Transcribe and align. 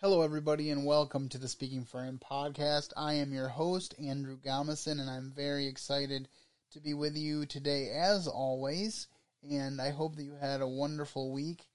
Hello, 0.00 0.22
everybody, 0.22 0.70
and 0.70 0.86
welcome 0.86 1.28
to 1.28 1.38
the 1.38 1.48
Speaking 1.48 1.84
for 1.84 2.04
Him 2.04 2.20
podcast. 2.20 2.92
I 2.96 3.14
am 3.14 3.32
your 3.32 3.48
host, 3.48 3.96
Andrew 3.98 4.38
Gamison, 4.38 5.00
and 5.00 5.10
I'm 5.10 5.32
very 5.34 5.66
excited 5.66 6.28
to 6.70 6.80
be 6.80 6.94
with 6.94 7.16
you 7.16 7.46
today, 7.46 7.90
as 7.90 8.28
always. 8.28 9.08
And 9.42 9.80
I 9.80 9.90
hope 9.90 10.14
that 10.14 10.22
you 10.22 10.36
had 10.40 10.60
a 10.60 10.68
wonderful 10.68 11.32
week. 11.32 11.66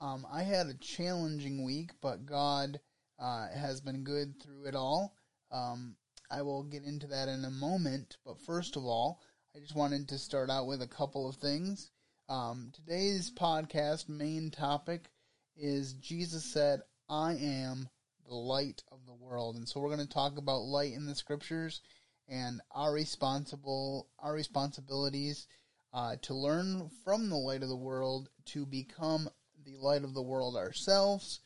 Um, 0.00 0.24
I 0.32 0.44
had 0.44 0.68
a 0.68 0.74
challenging 0.74 1.64
week, 1.64 1.90
but 2.00 2.24
God 2.24 2.78
uh, 3.18 3.48
has 3.48 3.80
been 3.80 4.04
good 4.04 4.40
through 4.40 4.66
it 4.66 4.76
all. 4.76 5.16
Um, 5.50 5.96
I 6.30 6.42
will 6.42 6.62
get 6.62 6.84
into 6.84 7.08
that 7.08 7.28
in 7.28 7.44
a 7.44 7.50
moment, 7.50 8.16
but 8.24 8.38
first 8.38 8.76
of 8.76 8.84
all, 8.84 9.20
I 9.56 9.58
just 9.58 9.74
wanted 9.74 10.08
to 10.10 10.18
start 10.18 10.50
out 10.50 10.68
with 10.68 10.82
a 10.82 10.86
couple 10.86 11.28
of 11.28 11.34
things. 11.34 11.90
Um, 12.28 12.70
today's 12.72 13.32
podcast 13.32 14.08
main 14.08 14.52
topic 14.52 15.10
is 15.56 15.94
Jesus 15.94 16.44
said, 16.44 16.82
I 17.12 17.34
am 17.34 17.90
the 18.26 18.34
light 18.34 18.84
of 18.90 19.04
the 19.04 19.12
world. 19.12 19.56
And 19.56 19.68
so 19.68 19.80
we're 19.80 19.94
going 19.94 20.06
to 20.06 20.14
talk 20.14 20.38
about 20.38 20.62
light 20.62 20.94
in 20.94 21.04
the 21.04 21.14
scriptures 21.14 21.82
and 22.26 22.62
our 22.70 22.90
responsible 22.90 24.08
our 24.18 24.32
responsibilities 24.32 25.46
uh, 25.92 26.16
to 26.22 26.32
learn 26.32 26.88
from 27.04 27.28
the 27.28 27.36
light 27.36 27.62
of 27.62 27.68
the 27.68 27.76
world 27.76 28.30
to 28.46 28.64
become 28.64 29.28
the 29.62 29.76
light 29.76 30.04
of 30.04 30.14
the 30.14 30.22
world 30.22 30.56
ourselves 30.56 31.40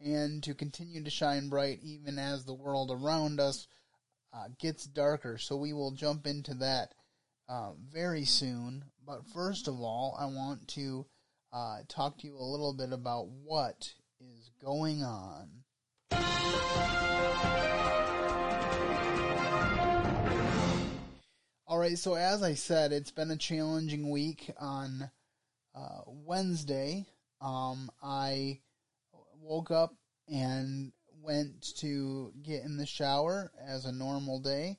and 0.00 0.42
to 0.42 0.54
continue 0.54 1.04
to 1.04 1.10
shine 1.10 1.50
bright 1.50 1.80
even 1.82 2.18
as 2.18 2.46
the 2.46 2.54
world 2.54 2.90
around 2.90 3.40
us 3.40 3.66
uh, 4.32 4.48
gets 4.58 4.86
darker. 4.86 5.36
So 5.36 5.54
we 5.54 5.74
will 5.74 5.90
jump 5.90 6.26
into 6.26 6.54
that 6.54 6.94
uh, 7.46 7.72
very 7.92 8.24
soon. 8.24 8.86
But 9.06 9.26
first 9.34 9.68
of 9.68 9.74
all, 9.80 10.16
I 10.18 10.24
want 10.24 10.66
to 10.68 11.04
uh, 11.52 11.80
talk 11.88 12.16
to 12.18 12.26
you 12.26 12.38
a 12.38 12.42
little 12.42 12.72
bit 12.72 12.94
about 12.94 13.28
what 13.28 13.92
is 14.20 14.50
going 14.62 15.02
on. 15.02 15.48
All 21.66 21.78
right, 21.78 21.96
so 21.96 22.14
as 22.14 22.42
I 22.42 22.54
said, 22.54 22.92
it's 22.92 23.12
been 23.12 23.30
a 23.30 23.36
challenging 23.36 24.10
week. 24.10 24.50
On 24.58 25.10
uh, 25.74 26.00
Wednesday, 26.06 27.06
um, 27.40 27.90
I 28.02 28.60
woke 29.40 29.70
up 29.70 29.94
and 30.28 30.92
went 31.22 31.76
to 31.76 32.32
get 32.42 32.64
in 32.64 32.76
the 32.76 32.86
shower 32.86 33.50
as 33.66 33.84
a 33.84 33.92
normal 33.92 34.40
day 34.40 34.78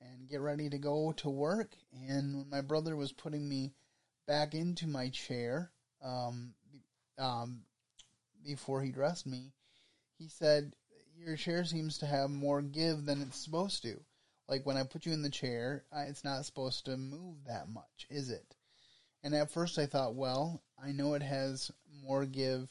and 0.00 0.28
get 0.28 0.40
ready 0.40 0.68
to 0.68 0.78
go 0.78 1.12
to 1.18 1.30
work. 1.30 1.76
And 2.08 2.36
when 2.36 2.50
my 2.50 2.60
brother 2.60 2.96
was 2.96 3.12
putting 3.12 3.48
me 3.48 3.72
back 4.26 4.54
into 4.54 4.86
my 4.86 5.08
chair, 5.10 5.70
um, 6.04 6.54
um, 7.18 7.62
before 8.44 8.82
he 8.82 8.90
dressed 8.90 9.26
me, 9.26 9.52
he 10.18 10.28
said, 10.28 10.74
Your 11.16 11.36
chair 11.36 11.64
seems 11.64 11.98
to 11.98 12.06
have 12.06 12.30
more 12.30 12.62
give 12.62 13.04
than 13.04 13.22
it's 13.22 13.38
supposed 13.38 13.82
to. 13.82 14.00
Like 14.48 14.66
when 14.66 14.76
I 14.76 14.82
put 14.82 15.06
you 15.06 15.12
in 15.12 15.22
the 15.22 15.30
chair, 15.30 15.84
it's 15.92 16.24
not 16.24 16.44
supposed 16.44 16.84
to 16.86 16.96
move 16.96 17.36
that 17.46 17.68
much, 17.68 18.06
is 18.10 18.30
it? 18.30 18.54
And 19.22 19.34
at 19.34 19.50
first 19.50 19.78
I 19.78 19.86
thought, 19.86 20.14
well, 20.14 20.62
I 20.82 20.92
know 20.92 21.14
it 21.14 21.22
has 21.22 21.70
more 22.04 22.26
give 22.26 22.68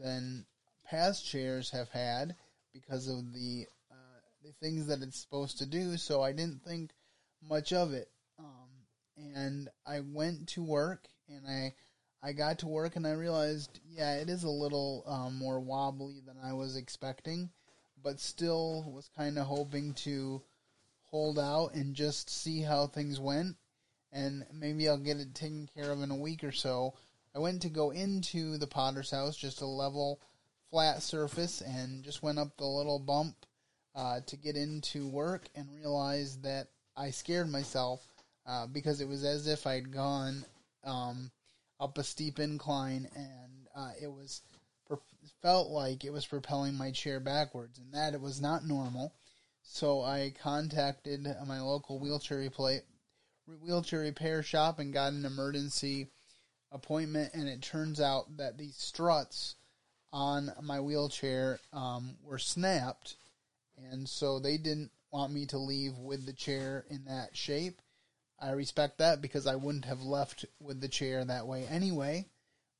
than 0.00 0.46
past 0.84 1.26
chairs 1.26 1.70
have 1.70 1.90
had 1.90 2.34
because 2.72 3.08
of 3.08 3.32
the 3.32 3.66
uh, 3.90 4.20
the 4.42 4.52
things 4.60 4.86
that 4.86 5.02
it's 5.02 5.20
supposed 5.20 5.58
to 5.58 5.66
do. 5.66 5.96
So 5.96 6.22
I 6.22 6.32
didn't 6.32 6.64
think 6.64 6.92
much 7.46 7.72
of 7.72 7.92
it. 7.92 8.08
Um, 8.38 8.70
and 9.16 9.68
I 9.86 10.00
went 10.00 10.48
to 10.50 10.62
work 10.62 11.06
and 11.28 11.46
I 11.46 11.74
I 12.22 12.32
got 12.32 12.60
to 12.60 12.68
work 12.68 12.96
and 12.96 13.06
I 13.06 13.12
realized, 13.12 13.80
yeah, 13.90 14.14
it 14.14 14.28
is 14.28 14.44
a 14.44 14.50
little 14.50 15.02
um, 15.06 15.36
more 15.36 15.58
wobbly 15.58 16.20
than 16.24 16.36
I 16.42 16.52
was 16.52 16.76
expecting, 16.76 17.50
but 18.02 18.20
still 18.20 18.84
was 18.94 19.10
kind 19.16 19.38
of 19.38 19.46
hoping 19.46 19.94
to 19.94 20.40
hold 21.02 21.38
out 21.38 21.74
and 21.74 21.94
just 21.94 22.30
see 22.30 22.60
how 22.60 22.86
things 22.86 23.18
went, 23.18 23.56
and 24.12 24.46
maybe 24.52 24.88
I'll 24.88 24.98
get 24.98 25.18
it 25.18 25.34
taken 25.34 25.68
care 25.74 25.90
of 25.90 26.00
in 26.00 26.10
a 26.10 26.16
week 26.16 26.44
or 26.44 26.52
so. 26.52 26.94
I 27.34 27.38
went 27.38 27.62
to 27.62 27.68
go 27.68 27.90
into 27.90 28.56
the 28.56 28.66
potter's 28.66 29.10
house, 29.10 29.36
just 29.36 29.60
a 29.60 29.66
level, 29.66 30.20
flat 30.70 31.02
surface, 31.02 31.60
and 31.60 32.04
just 32.04 32.22
went 32.22 32.38
up 32.38 32.56
the 32.56 32.66
little 32.66 32.98
bump 32.98 33.34
uh, 33.94 34.20
to 34.26 34.36
get 34.36 34.56
into 34.56 35.08
work 35.08 35.48
and 35.54 35.66
realized 35.76 36.42
that 36.44 36.68
I 36.96 37.10
scared 37.10 37.50
myself 37.50 38.00
uh, 38.46 38.66
because 38.66 39.00
it 39.00 39.08
was 39.08 39.24
as 39.24 39.46
if 39.46 39.66
I'd 39.66 39.92
gone. 39.92 40.44
Um, 40.84 41.30
up 41.82 41.98
a 41.98 42.04
steep 42.04 42.38
incline, 42.38 43.08
and 43.14 43.66
uh, 43.74 43.90
it 44.00 44.10
was 44.12 44.42
felt 45.42 45.70
like 45.70 46.04
it 46.04 46.12
was 46.12 46.26
propelling 46.26 46.74
my 46.74 46.90
chair 46.92 47.18
backwards, 47.18 47.78
and 47.78 47.92
that 47.92 48.14
it 48.14 48.20
was 48.20 48.40
not 48.40 48.64
normal. 48.64 49.12
So 49.62 50.02
I 50.02 50.32
contacted 50.40 51.26
my 51.46 51.60
local 51.60 51.98
wheelchair 51.98 52.38
replay, 52.38 52.80
wheelchair 53.46 54.00
repair 54.00 54.42
shop 54.42 54.78
and 54.78 54.92
got 54.92 55.12
an 55.12 55.24
emergency 55.24 56.08
appointment. 56.70 57.34
And 57.34 57.48
it 57.48 57.62
turns 57.62 58.00
out 58.00 58.36
that 58.36 58.58
the 58.58 58.70
struts 58.70 59.56
on 60.12 60.52
my 60.62 60.80
wheelchair 60.80 61.58
um, 61.72 62.16
were 62.22 62.38
snapped, 62.38 63.16
and 63.90 64.08
so 64.08 64.38
they 64.38 64.58
didn't 64.58 64.90
want 65.10 65.32
me 65.32 65.46
to 65.46 65.58
leave 65.58 65.96
with 65.98 66.26
the 66.26 66.32
chair 66.32 66.84
in 66.88 67.04
that 67.06 67.36
shape. 67.36 67.80
I 68.42 68.50
respect 68.50 68.98
that 68.98 69.22
because 69.22 69.46
I 69.46 69.54
wouldn't 69.54 69.84
have 69.84 70.02
left 70.02 70.44
with 70.58 70.80
the 70.80 70.88
chair 70.88 71.24
that 71.24 71.46
way 71.46 71.64
anyway. 71.70 72.26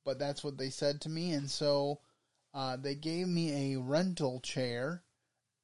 But 0.05 0.19
that's 0.19 0.43
what 0.43 0.57
they 0.57 0.69
said 0.69 0.99
to 1.01 1.09
me, 1.09 1.31
and 1.31 1.49
so 1.49 2.01
uh, 2.53 2.75
they 2.75 2.93
gave 2.93 3.25
me 3.25 3.73
a 3.73 3.79
rental 3.79 4.41
chair, 4.41 5.01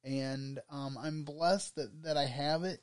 and 0.02 0.58
um, 0.70 0.96
I'm 0.98 1.24
blessed 1.24 1.76
that 1.76 2.02
that 2.04 2.16
I 2.16 2.24
have 2.24 2.64
it. 2.64 2.80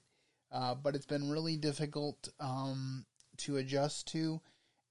Uh, 0.51 0.75
but 0.75 0.95
it's 0.95 1.07
been 1.07 1.31
really 1.31 1.57
difficult 1.57 2.29
um, 2.39 3.05
to 3.37 3.57
adjust 3.57 4.07
to, 4.09 4.39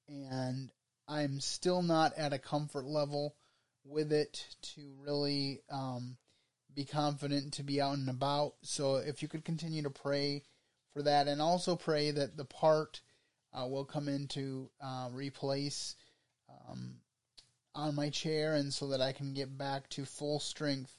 and 0.09 0.73
I'm 1.07 1.39
still 1.39 1.83
not 1.83 2.13
at 2.19 2.33
a 2.33 2.39
comfort 2.39 2.85
level 2.85 3.37
with 3.85 4.13
it 4.13 4.47
to 4.75 4.93
really 5.01 5.61
um, 5.71 6.17
be 6.75 6.85
confident 6.85 7.55
to 7.55 7.63
be 7.63 7.81
out 7.81 7.97
and 7.97 8.11
about. 8.11 8.55
So 8.63 8.97
if 8.97 9.23
you 9.23 9.29
could 9.29 9.45
continue 9.45 9.83
to 9.83 9.91
pray 9.91 10.43
for 10.97 11.03
that, 11.03 11.29
and 11.29 11.43
also 11.43 11.77
pray 11.77 12.11
that 12.11 12.39
the 12.39 12.45
part 12.47 13.03
uh, 13.53 13.67
will 13.67 13.85
come 13.85 14.09
in 14.09 14.27
to 14.29 14.71
uh, 14.83 15.11
replace 15.13 15.95
um, 16.49 16.95
on 17.75 17.95
my 17.95 18.09
chair, 18.09 18.55
and 18.55 18.73
so 18.73 18.89
that 18.89 19.03
I 19.03 19.13
can 19.13 19.35
get 19.35 19.59
back 19.59 19.91
to 19.91 20.07
full 20.07 20.41
strength 20.41 20.97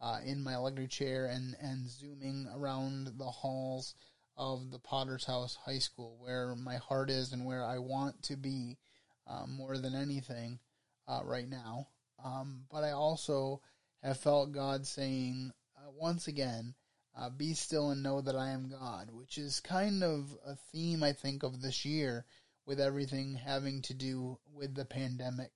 uh, 0.00 0.18
in 0.24 0.44
my 0.44 0.54
electric 0.54 0.90
chair 0.90 1.26
and 1.26 1.56
and 1.60 1.90
zooming 1.90 2.46
around 2.54 3.14
the 3.18 3.24
halls 3.24 3.96
of 4.36 4.70
the 4.70 4.78
Potter's 4.78 5.24
House 5.24 5.58
High 5.64 5.80
School, 5.80 6.16
where 6.20 6.54
my 6.54 6.76
heart 6.76 7.10
is 7.10 7.32
and 7.32 7.44
where 7.44 7.64
I 7.64 7.78
want 7.78 8.22
to 8.22 8.36
be 8.36 8.78
uh, 9.26 9.46
more 9.48 9.76
than 9.76 9.96
anything 9.96 10.60
uh, 11.08 11.22
right 11.24 11.48
now. 11.48 11.88
Um, 12.24 12.66
but 12.70 12.84
I 12.84 12.92
also 12.92 13.60
have 14.04 14.18
felt 14.18 14.52
God 14.52 14.86
saying 14.86 15.50
uh, 15.76 15.90
once 15.98 16.28
again 16.28 16.76
uh, 17.16 17.30
be 17.30 17.54
still 17.54 17.90
and 17.90 18.02
know 18.02 18.20
that 18.20 18.36
I 18.36 18.50
am 18.50 18.70
God, 18.70 19.10
which 19.12 19.38
is 19.38 19.60
kind 19.60 20.02
of 20.02 20.36
a 20.46 20.56
theme, 20.72 21.02
I 21.02 21.12
think, 21.12 21.42
of 21.42 21.60
this 21.60 21.84
year 21.84 22.24
with 22.66 22.80
everything 22.80 23.34
having 23.34 23.82
to 23.82 23.94
do 23.94 24.38
with 24.54 24.74
the 24.74 24.84
pandemic 24.84 25.50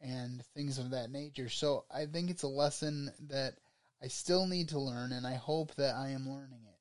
and 0.00 0.44
things 0.54 0.78
of 0.78 0.90
that 0.90 1.10
nature. 1.10 1.48
So 1.48 1.84
I 1.90 2.06
think 2.06 2.30
it's 2.30 2.44
a 2.44 2.48
lesson 2.48 3.10
that 3.28 3.54
I 4.02 4.08
still 4.08 4.46
need 4.46 4.68
to 4.70 4.78
learn, 4.78 5.12
and 5.12 5.26
I 5.26 5.34
hope 5.34 5.74
that 5.74 5.96
I 5.96 6.10
am 6.10 6.28
learning 6.28 6.64
it. 6.66 6.78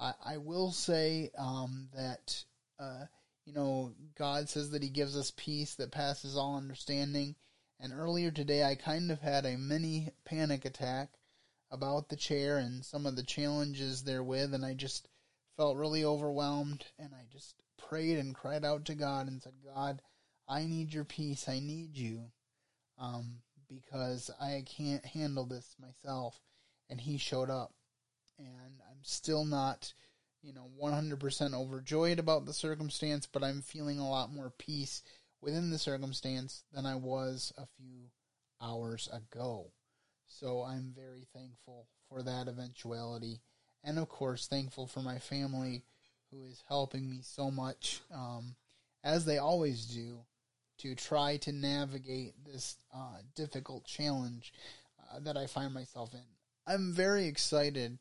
I, 0.00 0.14
I 0.24 0.36
will 0.38 0.72
say 0.72 1.30
um, 1.38 1.88
that, 1.94 2.44
uh, 2.78 3.04
you 3.44 3.52
know, 3.52 3.92
God 4.16 4.48
says 4.48 4.70
that 4.70 4.82
He 4.82 4.88
gives 4.88 5.16
us 5.16 5.32
peace 5.36 5.74
that 5.76 5.92
passes 5.92 6.36
all 6.36 6.56
understanding. 6.56 7.36
And 7.80 7.92
earlier 7.92 8.30
today, 8.30 8.64
I 8.64 8.74
kind 8.74 9.10
of 9.10 9.20
had 9.20 9.46
a 9.46 9.56
mini 9.56 10.10
panic 10.24 10.64
attack 10.64 11.17
about 11.70 12.08
the 12.08 12.16
chair 12.16 12.58
and 12.58 12.84
some 12.84 13.06
of 13.06 13.16
the 13.16 13.22
challenges 13.22 14.02
therewith, 14.02 14.54
and 14.54 14.64
I 14.64 14.74
just 14.74 15.08
felt 15.56 15.76
really 15.76 16.04
overwhelmed, 16.04 16.86
and 16.98 17.12
I 17.14 17.24
just 17.32 17.54
prayed 17.76 18.18
and 18.18 18.34
cried 18.34 18.64
out 18.64 18.84
to 18.86 18.94
God 18.94 19.28
and 19.28 19.42
said, 19.42 19.54
God, 19.64 20.00
I 20.48 20.64
need 20.64 20.92
your 20.92 21.04
peace. 21.04 21.48
I 21.48 21.60
need 21.60 21.96
you, 21.96 22.30
um, 22.98 23.42
because 23.68 24.30
I 24.40 24.64
can't 24.66 25.04
handle 25.04 25.44
this 25.44 25.74
myself. 25.80 26.40
And 26.88 27.00
He 27.00 27.18
showed 27.18 27.50
up, 27.50 27.74
and 28.38 28.80
I'm 28.90 29.02
still 29.02 29.44
not, 29.44 29.92
you 30.42 30.54
know, 30.54 30.70
100% 30.82 31.54
overjoyed 31.54 32.18
about 32.18 32.46
the 32.46 32.54
circumstance, 32.54 33.26
but 33.26 33.44
I'm 33.44 33.60
feeling 33.60 33.98
a 33.98 34.08
lot 34.08 34.32
more 34.32 34.52
peace 34.56 35.02
within 35.40 35.70
the 35.70 35.78
circumstance 35.78 36.64
than 36.72 36.86
I 36.86 36.94
was 36.94 37.52
a 37.58 37.66
few 37.76 38.10
hours 38.60 39.08
ago. 39.12 39.70
So 40.28 40.62
I'm 40.62 40.92
very 40.96 41.26
thankful 41.34 41.86
for 42.08 42.22
that 42.22 42.48
eventuality. 42.48 43.40
And 43.84 43.98
of 43.98 44.08
course, 44.08 44.46
thankful 44.46 44.86
for 44.86 45.00
my 45.00 45.18
family 45.18 45.82
who 46.30 46.44
is 46.44 46.62
helping 46.68 47.08
me 47.08 47.20
so 47.22 47.50
much, 47.50 48.00
um, 48.14 48.54
as 49.02 49.24
they 49.24 49.38
always 49.38 49.86
do, 49.86 50.18
to 50.78 50.94
try 50.94 51.38
to 51.38 51.52
navigate 51.52 52.34
this 52.44 52.76
uh, 52.94 53.18
difficult 53.34 53.84
challenge. 53.84 54.52
Uh, 55.10 55.20
that 55.20 55.36
I 55.38 55.46
find 55.46 55.72
myself 55.72 56.12
in. 56.12 56.20
I'm 56.66 56.92
very 56.92 57.26
excited 57.26 57.98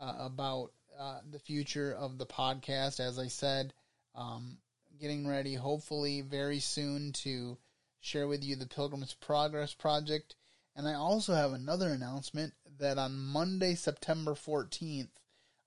uh, 0.00 0.14
about 0.18 0.72
uh, 0.98 1.18
the 1.30 1.38
future 1.38 1.92
of 1.92 2.16
the 2.16 2.24
podcast. 2.24 2.98
As 2.98 3.18
I 3.18 3.28
said, 3.28 3.74
um, 4.14 4.56
getting 4.98 5.28
ready, 5.28 5.54
hopefully, 5.54 6.22
very 6.22 6.60
soon 6.60 7.12
to 7.12 7.58
share 8.00 8.26
with 8.26 8.42
you 8.42 8.56
the 8.56 8.66
Pilgrim's 8.66 9.12
Progress 9.12 9.74
Project. 9.74 10.34
And 10.76 10.86
I 10.86 10.92
also 10.92 11.32
have 11.32 11.54
another 11.54 11.88
announcement 11.88 12.52
that 12.78 12.98
on 12.98 13.16
Monday, 13.16 13.74
September 13.74 14.34
14th, 14.34 15.08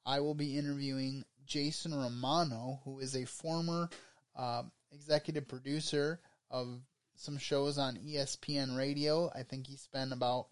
I 0.05 0.19
will 0.19 0.35
be 0.35 0.55
interviewing 0.55 1.25
Jason 1.47 1.95
Romano, 1.95 2.79
who 2.85 2.99
is 2.99 3.15
a 3.15 3.25
former 3.25 3.89
uh, 4.35 4.63
executive 4.91 5.47
producer 5.47 6.19
of 6.51 6.79
some 7.15 7.39
shows 7.39 7.79
on 7.79 7.97
ESPN 7.97 8.77
radio. 8.77 9.31
I 9.33 9.41
think 9.41 9.65
he 9.65 9.77
spent 9.77 10.13
about 10.13 10.47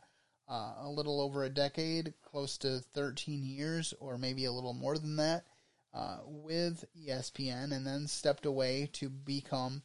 uh, 0.49 0.73
a 0.79 0.89
little 0.89 1.21
over 1.21 1.43
a 1.43 1.49
decade, 1.49 2.15
close 2.23 2.57
to 2.59 2.79
13 2.95 3.45
years, 3.45 3.93
or 3.99 4.17
maybe 4.17 4.45
a 4.45 4.51
little 4.51 4.73
more 4.73 4.97
than 4.97 5.17
that, 5.17 5.45
uh, 5.93 6.17
with 6.25 6.83
ESPN, 6.99 7.71
and 7.73 7.85
then 7.85 8.07
stepped 8.07 8.47
away 8.47 8.89
to 8.93 9.07
become 9.07 9.83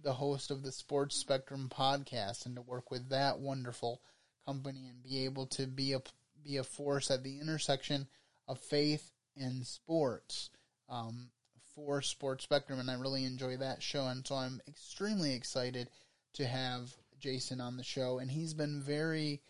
the 0.00 0.12
host 0.12 0.52
of 0.52 0.62
the 0.62 0.72
Sports 0.72 1.16
Spectrum 1.16 1.68
podcast 1.68 2.46
and 2.46 2.54
to 2.54 2.62
work 2.62 2.90
with 2.92 3.08
that 3.08 3.40
wonderful 3.40 4.00
company 4.46 4.88
and 4.88 5.02
be 5.02 5.24
able 5.24 5.46
to 5.46 5.66
be 5.66 5.92
a 5.92 6.02
be 6.44 6.56
a 6.56 6.64
force 6.64 7.10
at 7.10 7.22
the 7.22 7.38
intersection 7.38 8.06
of 8.48 8.58
faith 8.58 9.12
and 9.36 9.66
sports 9.66 10.50
um, 10.88 11.30
for 11.74 12.02
Sports 12.02 12.44
Spectrum, 12.44 12.80
and 12.80 12.90
I 12.90 12.94
really 12.94 13.24
enjoy 13.24 13.56
that 13.58 13.82
show, 13.82 14.06
and 14.06 14.26
so 14.26 14.34
I'm 14.34 14.60
extremely 14.68 15.34
excited 15.34 15.88
to 16.34 16.46
have 16.46 16.94
Jason 17.18 17.60
on 17.60 17.76
the 17.76 17.84
show, 17.84 18.18
and 18.18 18.30
he's 18.30 18.54
been 18.54 18.80
very 18.80 19.40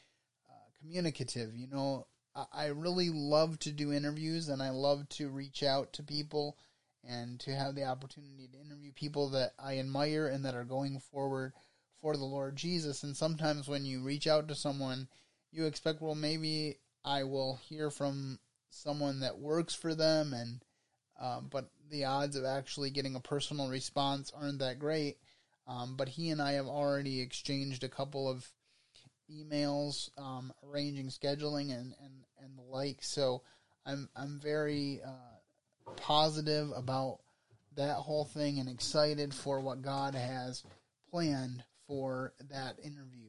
uh, 0.49 0.53
communicative. 0.79 1.57
You 1.57 1.67
know, 1.69 2.07
I, 2.35 2.45
I 2.53 2.67
really 2.67 3.11
love 3.11 3.59
to 3.61 3.73
do 3.73 3.93
interviews, 3.93 4.49
and 4.49 4.63
I 4.63 4.71
love 4.71 5.09
to 5.11 5.29
reach 5.29 5.63
out 5.63 5.93
to 5.95 6.03
people 6.03 6.57
and 7.05 7.41
to 7.41 7.53
have 7.53 7.75
the 7.75 7.85
opportunity 7.85 8.49
to 8.53 8.61
interview 8.61 8.93
people 8.93 9.31
that 9.31 9.55
I 9.59 9.79
admire 9.79 10.29
and 10.29 10.45
that 10.45 10.55
are 10.55 10.65
going 10.65 11.01
forward 11.01 11.53
for 12.03 12.17
the 12.17 12.25
Lord 12.25 12.57
Jesus. 12.57 13.05
And 13.05 13.17
sometimes 13.17 13.69
when 13.69 13.87
you 13.87 14.03
reach 14.03 14.27
out 14.27 14.49
to 14.49 14.55
someone, 14.55 15.09
you 15.53 15.65
expect, 15.65 16.03
well, 16.03 16.17
maybe 16.17 16.77
I 17.05 17.23
will 17.23 17.61
hear 17.69 17.91
from 17.91 18.39
someone 18.71 19.21
that 19.21 19.39
works 19.39 19.75
for 19.75 19.95
them, 19.95 20.33
and 20.35 20.65
um, 21.21 21.49
but 21.51 21.71
the 21.91 22.05
odds 22.07 22.37
of 22.37 22.45
actually 22.45 22.91
getting 22.91 23.15
a 23.15 23.21
personal 23.21 23.69
response 23.69 24.33
aren't 24.35 24.59
that 24.59 24.79
great. 24.79 25.19
Um, 25.69 25.95
but 25.97 26.09
he 26.09 26.31
and 26.31 26.43
I 26.43 26.53
have 26.53 26.67
already 26.67 27.21
exchanged 27.21 27.85
a 27.85 27.89
couple 27.89 28.29
of 28.29 28.47
emails 29.31 30.11
um, 30.19 30.53
arranging 30.69 31.07
scheduling 31.07 31.71
and, 31.71 31.95
and, 32.03 32.25
and 32.43 32.59
the 32.59 32.63
like. 32.63 32.99
So 33.03 33.43
I'm 33.87 34.09
I'm 34.17 34.41
very 34.41 35.01
uh, 35.05 35.91
positive 35.97 36.71
about 36.75 37.21
that 37.77 37.97
whole 37.97 38.25
thing 38.25 38.59
and 38.59 38.69
excited 38.69 39.33
for 39.33 39.61
what 39.61 39.83
God 39.83 40.15
has 40.15 40.65
planned 41.11 41.63
for 41.93 42.33
that 42.49 42.79
interview. 42.83 43.29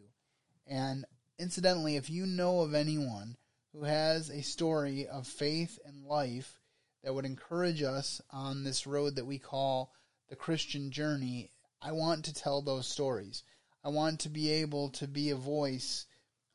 And 0.66 1.04
incidentally, 1.38 1.98
if 1.98 2.10
you 2.10 2.26
know 2.26 2.62
of 2.62 2.74
anyone 2.74 3.36
who 3.74 3.84
has 3.84 4.30
a 4.30 4.42
story 4.42 5.06
of 5.06 5.28
faith 5.28 5.80
and 5.86 6.06
life 6.06 6.62
that 7.04 7.14
would 7.14 7.26
encourage 7.26 7.84
us 7.84 8.22
on 8.32 8.64
this 8.64 8.88
road 8.88 9.18
that 9.18 9.26
we 9.26 9.38
call 9.38 9.92
the 10.30 10.38
Christian 10.38 10.92
journey, 10.92 11.52
I 11.82 11.92
want 11.92 12.24
to 12.24 12.34
tell 12.34 12.62
those 12.62 12.88
stories. 12.88 13.44
I 13.84 13.90
want 13.90 14.22
to 14.22 14.30
be 14.30 14.50
able 14.50 14.92
to 14.92 15.10
be 15.10 15.32
a 15.32 15.36
voice 15.36 16.06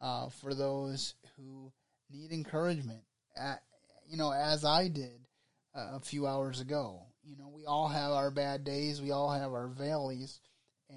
uh, 0.00 0.30
for 0.30 0.54
those 0.54 1.12
who 1.36 1.70
need 2.10 2.32
encouragement. 2.32 3.02
At, 3.36 3.62
you 4.08 4.16
know, 4.16 4.32
as 4.32 4.64
I 4.64 4.88
did 4.88 5.26
uh, 5.74 5.96
a 5.96 6.00
few 6.00 6.26
hours 6.26 6.60
ago. 6.60 7.02
You 7.22 7.36
know, 7.36 7.50
we 7.54 7.66
all 7.66 7.88
have 7.88 8.12
our 8.12 8.30
bad 8.30 8.64
days. 8.64 9.02
We 9.02 9.10
all 9.10 9.30
have 9.30 9.52
our 9.52 9.68
valleys, 9.68 10.40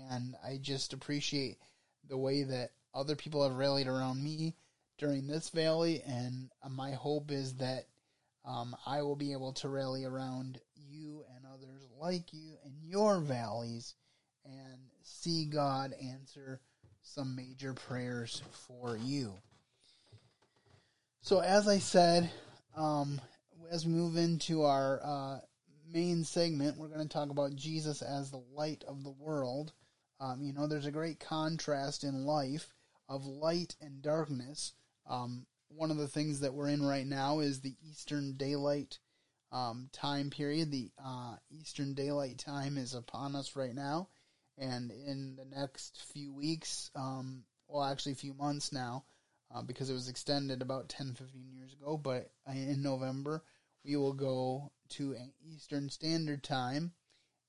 and 0.10 0.36
I 0.44 0.58
just 0.62 0.94
appreciate 0.94 1.58
the 2.08 2.18
way 2.18 2.44
that 2.44 2.72
other 2.94 3.16
people 3.16 3.44
have 3.44 3.58
rallied 3.58 3.88
around 3.88 4.24
me 4.24 4.56
during 4.98 5.28
this 5.28 5.50
valley. 5.50 6.02
And 6.06 6.50
my 6.70 6.92
hope 6.92 7.32
is 7.32 7.56
that 7.56 7.86
um, 8.46 8.76
I 8.86 9.02
will 9.02 9.16
be 9.16 9.34
able 9.34 9.54
to 9.54 9.70
rally 9.70 10.06
around 10.06 10.60
you 10.76 11.24
and 11.36 11.46
others 11.46 11.88
like 12.00 12.34
you 12.34 12.56
in 12.66 12.74
your 12.82 13.20
valleys 13.20 13.96
and 14.46 14.80
see 15.04 15.46
God 15.46 15.94
answer 16.02 16.60
some 17.04 17.36
major 17.36 17.74
prayers 17.74 18.42
for 18.68 18.98
you. 18.98 19.34
So, 21.22 21.40
as 21.40 21.68
I 21.68 21.78
said, 21.78 22.32
um, 22.76 23.22
as 23.70 23.86
we 23.86 23.94
move 23.94 24.18
into 24.18 24.64
our 24.64 25.02
uh, 25.04 25.40
main 25.92 26.24
segment, 26.24 26.78
we're 26.78 26.88
going 26.88 27.08
to 27.08 27.14
talk 27.14 27.30
about 27.30 27.56
Jesus 27.56 28.02
as 28.02 28.32
the 28.32 28.44
light 28.54 28.84
of 28.88 29.04
the 29.04 29.12
world. 29.12 29.72
Um, 30.22 30.42
you 30.42 30.54
know, 30.54 30.68
there's 30.68 30.86
a 30.86 30.92
great 30.92 31.20
contrast 31.20 32.04
in 32.04 32.26
life 32.26 32.74
of 33.10 33.26
light 33.26 33.76
and 33.82 34.02
darkness. 34.02 34.74
Um, 35.10 35.46
one 35.70 35.92
of 35.92 35.98
the 35.98 36.08
things 36.08 36.42
that 36.42 36.54
we're 36.54 36.70
in 36.70 36.84
right 36.84 37.06
now 37.06 37.40
is 37.40 37.60
the 37.60 37.76
Eastern 37.90 38.36
Daylight 38.38 39.00
um, 39.52 39.90
time 39.92 40.30
period. 40.30 40.72
The 40.72 40.92
uh, 41.04 41.36
Eastern 41.50 41.94
Daylight 41.96 42.38
Time 42.38 42.78
is 42.78 42.94
upon 42.94 43.36
us 43.36 43.56
right 43.56 43.76
now 43.76 44.08
and 44.62 44.92
in 44.92 45.36
the 45.36 45.46
next 45.46 46.04
few 46.14 46.32
weeks, 46.32 46.92
um, 46.96 47.44
well, 47.68 47.84
actually 47.84 48.12
a 48.14 48.16
few 48.16 48.34
months 48.34 48.72
now, 48.72 49.04
uh, 49.54 49.62
because 49.62 49.90
it 49.90 49.94
was 49.94 50.08
extended 50.08 50.62
about 50.62 50.88
10, 50.88 51.16
15 51.16 51.52
years 51.52 51.74
ago, 51.74 51.98
but 51.98 52.32
in 52.48 52.82
November, 52.82 53.44
we 53.84 53.96
will 53.96 54.14
go 54.14 54.72
to 54.90 55.16
Eastern 55.44 55.90
Standard 55.90 56.44
Time, 56.44 56.94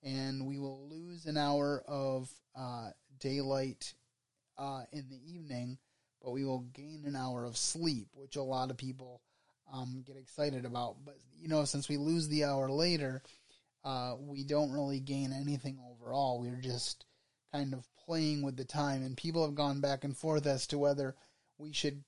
and 0.02 0.46
we 0.46 0.58
will 0.58 0.88
lose 0.88 1.26
an 1.26 1.36
hour 1.36 1.82
of 1.86 2.30
uh, 2.56 2.90
daylight 3.20 3.94
uh, 4.58 4.82
in 4.92 5.08
the 5.08 5.20
evening, 5.32 5.78
but 6.22 6.32
we 6.32 6.44
will 6.44 6.66
gain 6.74 7.04
an 7.06 7.16
hour 7.16 7.44
of 7.44 7.56
sleep, 7.56 8.08
which 8.14 8.36
a 8.36 8.42
lot 8.42 8.70
of 8.70 8.76
people 8.76 9.20
um, 9.72 10.02
get 10.06 10.16
excited 10.16 10.64
about. 10.64 10.96
But, 11.04 11.16
you 11.40 11.48
know, 11.48 11.64
since 11.64 11.88
we 11.88 11.96
lose 11.96 12.28
the 12.28 12.44
hour 12.44 12.70
later, 12.70 13.22
uh, 13.84 14.14
we 14.18 14.44
don't 14.44 14.72
really 14.72 15.00
gain 15.00 15.32
anything 15.32 15.78
overall. 15.90 16.40
We're 16.40 16.60
just 16.60 17.04
kind 17.52 17.74
of 17.74 17.86
playing 18.06 18.42
with 18.42 18.56
the 18.56 18.64
time, 18.64 19.02
and 19.02 19.16
people 19.16 19.44
have 19.44 19.54
gone 19.54 19.80
back 19.80 20.04
and 20.04 20.16
forth 20.16 20.46
as 20.46 20.66
to 20.68 20.78
whether 20.78 21.14
we 21.58 21.72
should 21.72 22.02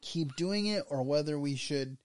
keep 0.00 0.36
doing 0.36 0.66
it 0.66 0.84
or 0.88 1.02
whether 1.02 1.38
we 1.38 1.56
should 1.56 1.96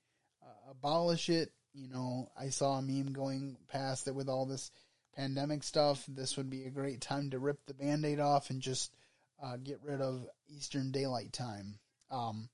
uh, 0.41 0.71
abolish 0.71 1.29
it. 1.29 1.51
You 1.73 1.87
know, 1.87 2.29
I 2.39 2.49
saw 2.49 2.77
a 2.77 2.81
meme 2.81 3.13
going 3.13 3.57
past 3.67 4.05
that 4.05 4.15
with 4.15 4.29
all 4.29 4.45
this 4.45 4.71
pandemic 5.15 5.63
stuff, 5.63 6.03
this 6.07 6.37
would 6.37 6.49
be 6.49 6.65
a 6.65 6.71
great 6.71 7.01
time 7.01 7.29
to 7.31 7.39
rip 7.39 7.65
the 7.65 7.73
band 7.73 8.05
aid 8.05 8.19
off 8.19 8.49
and 8.49 8.61
just 8.61 8.93
uh, 9.41 9.57
get 9.57 9.79
rid 9.83 10.01
of 10.01 10.25
Eastern 10.47 10.91
Daylight 10.91 11.33
Time. 11.33 11.79
Um, 12.11 12.49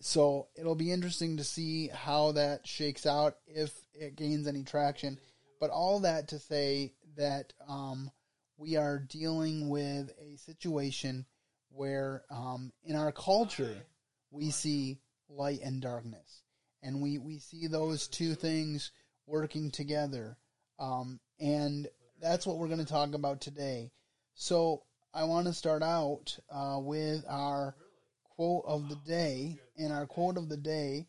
so 0.00 0.48
it'll 0.54 0.74
be 0.74 0.92
interesting 0.92 1.38
to 1.38 1.44
see 1.44 1.88
how 1.88 2.32
that 2.32 2.66
shakes 2.66 3.06
out 3.06 3.36
if 3.46 3.72
it 3.94 4.16
gains 4.16 4.46
any 4.46 4.62
traction. 4.62 5.18
But 5.58 5.70
all 5.70 6.00
that 6.00 6.28
to 6.28 6.38
say 6.38 6.92
that 7.16 7.52
um, 7.66 8.10
we 8.58 8.76
are 8.76 8.98
dealing 8.98 9.68
with 9.70 10.12
a 10.20 10.36
situation 10.36 11.24
where 11.70 12.24
um, 12.30 12.72
in 12.84 12.96
our 12.96 13.12
culture 13.12 13.76
we 14.30 14.50
see 14.50 14.98
light 15.28 15.60
and 15.62 15.80
darkness, 15.80 16.42
and 16.82 17.00
we, 17.00 17.18
we 17.18 17.38
see 17.38 17.66
those 17.66 18.08
two 18.08 18.34
things 18.34 18.90
working 19.26 19.70
together. 19.70 20.36
Um, 20.78 21.20
and 21.40 21.88
that's 22.20 22.46
what 22.46 22.58
we're 22.58 22.68
going 22.68 22.78
to 22.78 22.84
talk 22.84 23.14
about 23.14 23.40
today. 23.40 23.90
So 24.34 24.82
I 25.14 25.24
want 25.24 25.46
to 25.46 25.52
start 25.52 25.82
out 25.82 26.38
uh, 26.50 26.78
with 26.80 27.24
our 27.28 27.74
quote 28.36 28.64
of 28.66 28.88
the 28.88 28.96
day, 29.06 29.58
and 29.78 29.92
our 29.92 30.06
quote 30.06 30.36
of 30.36 30.48
the 30.48 30.58
day 30.58 31.06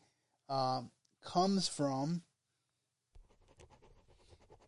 uh, 0.49 0.81
comes 1.25 1.67
from 1.67 2.21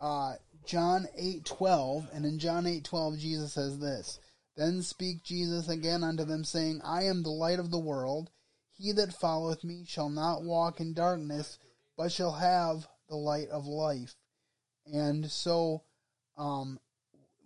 uh, 0.02 0.34
John 0.66 1.08
eight 1.18 1.46
twelve, 1.46 2.08
and 2.14 2.26
in 2.26 2.38
John 2.38 2.68
eight 2.68 2.84
twelve, 2.84 3.18
Jesus 3.18 3.54
says 3.54 3.80
this: 3.80 4.20
Then 4.58 4.82
speak 4.82 5.24
Jesus 5.24 5.70
again 5.70 6.04
unto 6.04 6.26
them, 6.26 6.44
saying, 6.44 6.82
I 6.84 7.04
am 7.04 7.24
the 7.24 7.30
light 7.30 7.60
of 7.60 7.72
the 7.72 7.80
world. 7.80 8.30
He 8.80 8.94
that 8.94 9.14
followeth 9.14 9.66
me 9.66 9.84
shall 9.86 10.10
not 10.10 10.42
walk 10.42 10.80
in 10.80 10.94
darkness, 10.94 11.60
but 11.98 12.14
shall 12.14 12.32
have 12.32 12.88
the 13.10 13.18
light 13.18 13.50
of 13.50 13.68
life. 13.68 14.16
And 14.86 15.30
so, 15.30 15.84
um, 16.38 16.80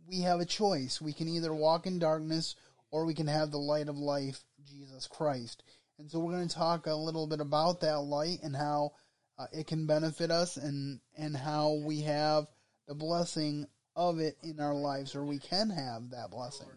we 0.08 0.22
have 0.22 0.40
a 0.40 0.46
choice. 0.46 1.02
We 1.02 1.12
can 1.12 1.28
either 1.28 1.52
walk 1.52 1.88
in 1.88 1.98
darkness 1.98 2.56
or 2.92 3.06
we 3.06 3.16
can 3.16 3.26
have 3.26 3.50
the 3.50 3.58
light 3.58 3.90
of 3.90 3.98
life 3.98 4.44
Jesus 4.64 5.08
Christ. 5.08 5.64
And 5.98 6.12
so 6.12 6.20
we're 6.20 6.34
going 6.34 6.48
to 6.48 6.56
talk 6.56 6.86
a 6.86 6.94
little 6.94 7.26
bit 7.26 7.40
about 7.40 7.82
that 7.82 8.02
light 8.02 8.40
and 8.44 8.56
how 8.56 8.92
uh, 9.40 9.48
it 9.52 9.66
can 9.66 9.88
benefit 9.88 10.30
us 10.30 10.58
and 10.58 11.00
and 11.18 11.36
how 11.36 11.82
we 11.84 12.02
have 12.02 12.46
the 12.88 12.94
blessing 12.94 13.66
of 13.96 14.20
it 14.20 14.38
in 14.44 14.60
our 14.60 14.76
lives 14.76 15.16
or 15.16 15.26
we 15.26 15.40
can 15.40 15.72
have 15.72 16.12
that 16.12 16.30
blessing. 16.30 16.70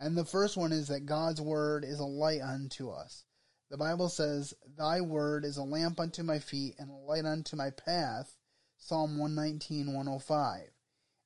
And 0.00 0.16
the 0.16 0.24
first 0.24 0.56
one 0.56 0.72
is 0.72 0.88
that 0.88 1.06
God's 1.06 1.40
word 1.40 1.84
is 1.84 2.00
a 2.00 2.04
light 2.04 2.40
unto 2.40 2.90
us. 2.90 3.24
The 3.74 3.78
Bible 3.78 4.08
says, 4.08 4.54
Thy 4.78 5.00
word 5.00 5.44
is 5.44 5.56
a 5.56 5.64
lamp 5.64 5.98
unto 5.98 6.22
my 6.22 6.38
feet 6.38 6.76
and 6.78 6.88
a 6.88 6.94
light 6.94 7.24
unto 7.24 7.56
my 7.56 7.70
path. 7.70 8.32
Psalm 8.78 9.18
119, 9.18 9.92
105. 9.92 10.60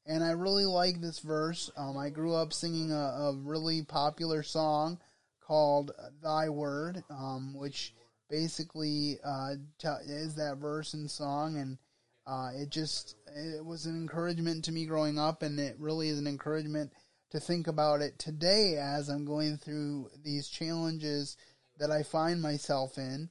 And 0.06 0.24
I 0.24 0.30
really 0.30 0.64
like 0.64 0.98
this 0.98 1.18
verse. 1.18 1.70
Um, 1.76 1.98
I 1.98 2.08
grew 2.08 2.34
up 2.34 2.54
singing 2.54 2.90
a, 2.90 2.94
a, 2.94 3.36
really 3.36 3.82
popular 3.82 4.42
song 4.42 4.98
called 5.46 5.92
Thy 6.22 6.48
Word, 6.48 7.04
um, 7.10 7.52
which 7.54 7.92
basically 8.30 9.18
uh, 9.22 9.56
t- 9.78 10.10
is 10.10 10.36
that 10.36 10.56
verse 10.56 10.94
and 10.94 11.10
song. 11.10 11.58
And 11.58 11.76
uh, 12.26 12.52
it 12.54 12.70
just 12.70 13.14
it 13.26 13.62
was 13.62 13.84
an 13.84 13.94
encouragement 13.94 14.64
to 14.64 14.72
me 14.72 14.86
growing 14.86 15.18
up, 15.18 15.42
and 15.42 15.60
it 15.60 15.76
really 15.78 16.08
is 16.08 16.18
an 16.18 16.26
encouragement 16.26 16.94
to 17.28 17.40
think 17.40 17.66
about 17.66 18.00
it 18.00 18.18
today 18.18 18.78
as 18.80 19.10
I'm 19.10 19.26
going 19.26 19.58
through 19.58 20.08
these 20.24 20.48
challenges 20.48 21.36
that 21.78 21.90
I 21.90 22.02
find 22.02 22.42
myself 22.42 22.98
in. 22.98 23.30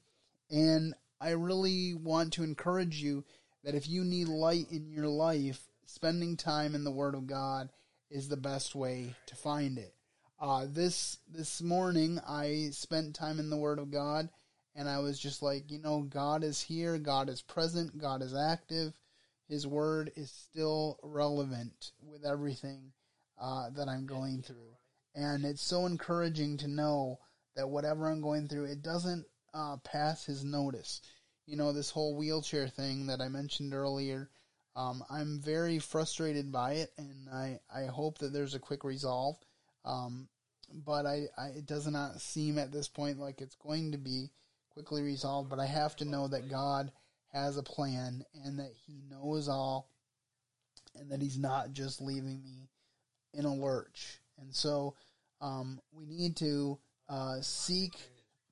And 0.50 0.94
I 1.20 1.32
really 1.32 1.94
want 1.94 2.34
to 2.34 2.44
encourage 2.44 3.02
you 3.02 3.24
that 3.64 3.76
if 3.76 3.90
you 3.90 4.04
need 4.04 4.28
light 4.28 4.68
in 4.72 4.92
your 4.92 5.08
life, 5.08 5.62
spending 5.86 6.38
time 6.38 6.76
in 6.76 6.84
the 6.84 6.92
Word 6.92 7.16
of 7.16 7.28
God 7.28 7.70
is 8.10 8.30
the 8.30 8.38
best 8.38 8.76
way 8.76 9.16
to 9.26 9.36
find 9.36 9.78
it. 9.78 9.94
Uh, 10.40 10.68
this 10.70 11.18
this 11.28 11.62
morning, 11.62 12.20
I 12.28 12.70
spent 12.72 13.16
time 13.16 13.40
in 13.40 13.50
the 13.50 13.58
Word 13.58 13.80
of 13.80 13.92
God, 13.92 14.30
and 14.76 14.88
I 14.88 15.00
was 15.00 15.20
just 15.20 15.42
like, 15.42 15.72
you 15.72 15.80
know, 15.80 16.02
God 16.02 16.44
is 16.44 16.62
here, 16.62 16.98
God 17.00 17.28
is 17.28 17.42
present, 17.42 17.98
God 17.98 18.22
is 18.22 18.36
active. 18.36 18.94
His 19.50 19.66
Word 19.66 20.12
is 20.16 20.30
still 20.30 21.00
relevant 21.02 21.92
with 22.02 22.24
everything 22.26 22.92
uh, 23.42 23.72
that 23.72 23.88
I'm 23.88 24.06
going 24.06 24.44
through, 24.44 24.76
and 25.16 25.44
it's 25.44 25.64
so 25.64 25.86
encouraging 25.88 26.58
to 26.58 26.68
know 26.68 27.20
that 27.58 27.68
whatever 27.68 28.08
I'm 28.08 28.22
going 28.22 28.48
through, 28.48 28.66
it 28.66 28.82
doesn't 28.82 29.26
uh, 29.54 29.78
pass 29.84 30.24
his 30.24 30.46
notice. 30.46 31.02
You 31.48 31.58
know, 31.58 31.74
this 31.74 31.90
whole 31.90 32.16
wheelchair 32.16 32.68
thing 32.68 33.08
that 33.08 33.20
I 33.20 33.28
mentioned 33.28 33.74
earlier, 33.74 34.30
um, 34.76 35.04
I'm 35.10 35.42
very 35.42 35.80
frustrated 35.80 36.52
by 36.52 36.74
it, 36.74 36.94
and 36.98 37.28
I, 37.34 37.60
I 37.74 37.86
hope 37.86 38.20
that 38.20 38.32
there's 38.32 38.54
a 38.54 38.60
quick 38.60 38.84
resolve. 38.84 39.36
Um, 39.84 40.28
but 40.86 41.06
I, 41.06 41.24
I, 41.38 41.48
it 41.48 41.66
does 41.66 41.88
not 41.88 42.22
seem 42.22 42.60
at 42.60 42.72
this 42.72 42.88
point 42.88 43.20
like 43.20 43.42
it's 43.42 43.56
going 43.56 43.94
to 43.94 43.98
be 43.98 44.30
quickly 44.70 45.02
resolved. 45.02 45.50
But 45.50 45.60
I 45.60 45.66
have 45.66 45.96
to 45.98 46.06
know 46.06 46.28
that 46.28 46.50
God 46.50 46.92
has 47.34 47.58
a 47.58 47.64
plan 47.64 48.24
and 48.46 48.60
that 48.60 48.74
He 48.86 49.02
knows 49.10 49.48
all, 49.48 49.90
and 50.96 51.10
that 51.12 51.22
He's 51.22 51.40
not 51.40 51.74
just 51.74 52.02
leaving 52.02 52.44
me 52.44 52.70
in 53.34 53.46
a 53.46 53.54
lurch. 53.54 54.20
And 54.40 54.54
so 54.54 54.96
um, 55.42 55.80
we 55.92 56.06
need 56.06 56.36
to 56.38 56.78
uh, 57.10 57.42
seek 57.42 57.94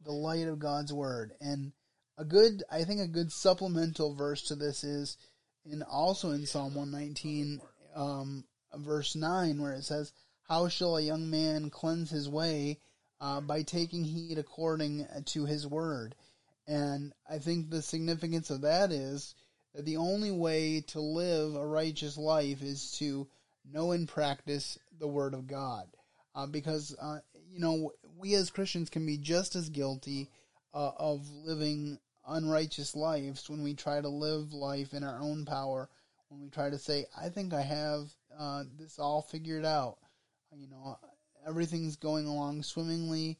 the 0.03 0.12
light 0.12 0.47
of 0.47 0.59
God's 0.59 0.93
word. 0.93 1.33
And 1.41 1.71
a 2.17 2.25
good, 2.25 2.63
I 2.71 2.83
think, 2.83 3.01
a 3.01 3.07
good 3.07 3.31
supplemental 3.31 4.13
verse 4.13 4.43
to 4.43 4.55
this 4.55 4.83
is 4.83 5.17
in 5.65 5.83
also 5.83 6.31
in 6.31 6.45
Psalm 6.45 6.75
119, 6.75 7.59
um, 7.95 8.45
verse 8.75 9.15
9, 9.15 9.62
where 9.62 9.74
it 9.74 9.83
says, 9.83 10.12
How 10.47 10.67
shall 10.67 10.97
a 10.97 11.01
young 11.01 11.29
man 11.29 11.69
cleanse 11.69 12.09
his 12.09 12.29
way? 12.29 12.79
Uh, 13.21 13.39
by 13.39 13.63
taking 13.63 14.03
heed 14.03 14.38
according 14.38 15.07
to 15.25 15.45
his 15.45 15.65
word. 15.65 16.15
And 16.67 17.13
I 17.29 17.39
think 17.39 17.69
the 17.69 17.81
significance 17.81 18.50
of 18.50 18.62
that 18.62 18.91
is 18.91 19.33
that 19.74 19.85
the 19.85 19.97
only 19.97 20.31
way 20.31 20.81
to 20.88 21.00
live 21.00 21.55
a 21.55 21.65
righteous 21.65 22.17
life 22.17 22.62
is 22.62 22.91
to 23.00 23.27
know 23.71 23.91
and 23.91 24.07
practice 24.07 24.77
the 25.00 25.07
word 25.07 25.33
of 25.33 25.47
God. 25.47 25.88
Uh, 26.35 26.45
because, 26.45 26.95
uh, 27.01 27.19
you 27.50 27.59
know, 27.59 27.91
we 28.25 28.34
as 28.34 28.50
Christians 28.50 28.89
can 28.89 29.05
be 29.05 29.20
just 29.20 29.55
as 29.55 29.70
guilty 29.70 30.32
uh, 30.74 30.91
of 30.98 31.29
living 31.29 32.00
unrighteous 32.27 32.96
lives 32.96 33.48
when 33.48 33.62
we 33.62 33.75
try 33.75 34.01
to 34.01 34.10
live 34.10 34.51
life 34.51 34.96
in 34.96 35.03
our 35.03 35.20
own 35.22 35.46
power. 35.46 35.88
When 36.29 36.41
we 36.41 36.50
try 36.50 36.72
to 36.72 36.79
say, 36.79 37.05
"I 37.15 37.29
think 37.29 37.53
I 37.53 37.62
have 37.62 38.10
uh, 38.36 38.63
this 38.79 38.98
all 38.98 39.22
figured 39.22 39.63
out," 39.63 40.00
you 40.51 40.67
know, 40.67 40.98
everything's 41.48 41.98
going 41.98 42.25
along 42.25 42.63
swimmingly. 42.63 43.38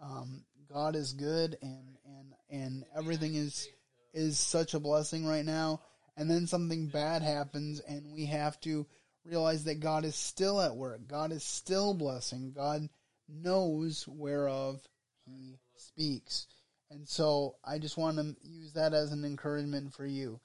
Um, 0.00 0.44
God 0.72 0.94
is 0.94 1.14
good, 1.14 1.58
and 1.60 1.98
and 2.06 2.34
and 2.48 2.84
everything 2.96 3.34
is 3.34 3.68
is 4.14 4.38
such 4.38 4.72
a 4.72 4.80
blessing 4.80 5.26
right 5.26 5.44
now. 5.44 5.80
And 6.16 6.30
then 6.30 6.46
something 6.46 6.86
bad 6.86 7.22
happens, 7.22 7.80
and 7.80 8.12
we 8.12 8.26
have 8.26 8.60
to 8.60 8.86
realize 9.24 9.64
that 9.64 9.80
God 9.80 10.04
is 10.04 10.14
still 10.14 10.60
at 10.60 10.76
work. 10.76 11.08
God 11.08 11.32
is 11.32 11.42
still 11.42 11.92
blessing. 11.92 12.52
God 12.52 12.88
knows 13.28 14.06
whereof 14.08 14.80
he 15.24 15.58
speaks. 15.76 16.46
And 16.90 17.08
so 17.08 17.56
I 17.64 17.78
just 17.78 17.96
want 17.96 18.16
to 18.16 18.36
use 18.42 18.72
that 18.72 18.94
as 18.94 19.12
an 19.12 19.24
encouragement 19.24 19.92
for 19.92 20.06
you. 20.06 20.40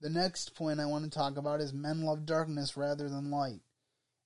The 0.00 0.10
next 0.10 0.54
point 0.54 0.80
I 0.80 0.86
want 0.86 1.04
to 1.04 1.10
talk 1.10 1.36
about 1.36 1.60
is 1.60 1.72
men 1.72 2.02
love 2.02 2.24
darkness 2.24 2.76
rather 2.76 3.08
than 3.08 3.30
light. 3.30 3.60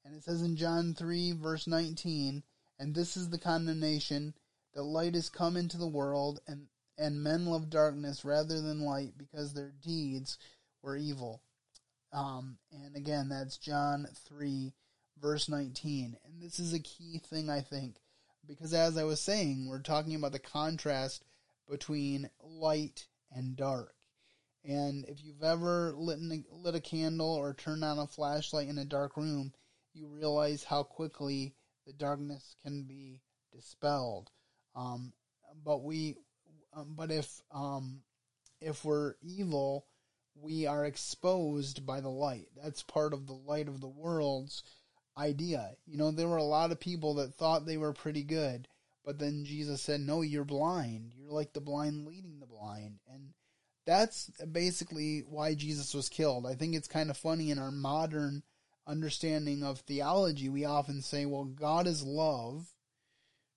And 0.04 0.14
it 0.14 0.23
says 0.23 0.42
in 0.42 0.56
John 0.56 0.94
3, 0.94 1.32
verse 1.32 1.66
19, 1.66 2.42
and 2.78 2.94
this 2.94 3.16
is 3.16 3.30
the 3.30 3.38
condemnation 3.38 4.34
that 4.75 4.82
light 4.82 5.16
is 5.16 5.30
come 5.30 5.56
into 5.56 5.78
the 5.78 5.87
world, 5.87 6.40
and, 6.46 6.66
and 6.99 7.23
men 7.23 7.46
love 7.46 7.70
darkness 7.70 8.25
rather 8.25 8.61
than 8.61 8.80
light 8.80 9.16
because 9.16 9.54
their 9.54 9.73
deeds 9.82 10.38
were 10.82 10.96
evil. 10.96 11.40
Um, 12.12 12.58
and 12.70 12.94
again, 12.94 13.28
that's 13.28 13.56
John 13.56 14.06
3, 14.28 14.73
verse 15.21 15.49
19. 15.49 16.16
And 16.25 16.42
this 16.42 16.59
is 16.59 16.73
a 16.73 16.78
key 16.78 17.18
thing, 17.18 17.50
I 17.50 17.61
think, 17.61 17.97
because 18.47 18.75
as 18.75 18.97
I 18.97 19.04
was 19.04 19.21
saying, 19.21 19.68
we're 19.68 19.80
talking 19.80 20.14
about 20.14 20.33
the 20.33 20.38
contrast 20.38 21.25
between 21.68 22.30
light 22.42 23.06
and 23.30 23.56
dark. 23.56 23.94
And 24.64 25.04
if 25.06 25.23
you've 25.23 25.42
ever 25.42 25.92
lit, 25.97 26.18
a, 26.18 26.42
lit 26.56 26.75
a 26.75 26.80
candle 26.80 27.35
or 27.35 27.52
turned 27.52 27.85
on 27.85 27.99
a 27.99 28.06
flashlight 28.06 28.68
in 28.68 28.78
a 28.78 28.85
dark 28.85 29.16
room, 29.16 29.52
you 29.92 30.06
realize 30.06 30.64
how 30.64 30.83
quickly 30.83 31.54
the 31.87 31.92
darkness 31.92 32.56
can 32.62 32.85
be 32.85 33.21
dispelled. 33.52 34.30
Um, 34.75 35.12
but 35.64 35.83
we, 35.83 36.16
um, 36.75 36.94
but 36.97 37.11
if 37.11 37.40
um, 37.52 38.00
if 38.61 38.85
we're 38.85 39.14
evil, 39.23 39.87
we 40.35 40.66
are 40.66 40.85
exposed 40.85 41.87
by 41.87 42.00
the 42.00 42.11
light. 42.11 42.49
That's 42.61 42.83
part 42.83 43.12
of 43.12 43.26
the 43.26 43.35
light 43.35 43.68
of 43.68 43.80
the 43.80 43.88
world's 43.88 44.62
idea. 45.16 45.76
You 45.87 45.99
know, 45.99 46.11
there 46.11 46.28
were 46.28 46.37
a 46.37 46.44
lot 46.44 46.73
of 46.73 46.80
people 46.80 47.14
that 47.14 47.35
thought 47.35 47.66
they 47.66 47.76
were 47.76 47.92
pretty 47.92 48.23
good, 48.23 48.68
but 49.04 49.18
then 49.18 49.44
Jesus 49.44 49.83
said, 49.83 50.00
No, 50.00 50.23
you're 50.23 50.44
blind. 50.44 51.12
You're 51.16 51.33
like 51.33 51.52
the 51.52 51.61
blind 51.61 52.06
leading 52.06 52.40
the 52.40 52.47
blind. 52.47 52.99
And 53.12 53.35
that's 53.87 54.30
basically 54.50 55.21
why 55.28 55.54
Jesus 55.54 55.94
was 55.94 56.09
killed. 56.09 56.47
I 56.47 56.54
think 56.54 56.75
it's 56.75 56.88
kind 56.88 57.11
of 57.11 57.16
funny 57.16 57.50
in 57.50 57.59
our 57.59 57.71
modern 57.71 58.42
understanding 58.87 59.62
of 59.62 59.80
theology, 59.80 60.49
we 60.49 60.64
often 60.64 61.02
say, 61.02 61.26
Well, 61.26 61.44
God 61.44 61.87
is 61.87 62.02
love. 62.02 62.68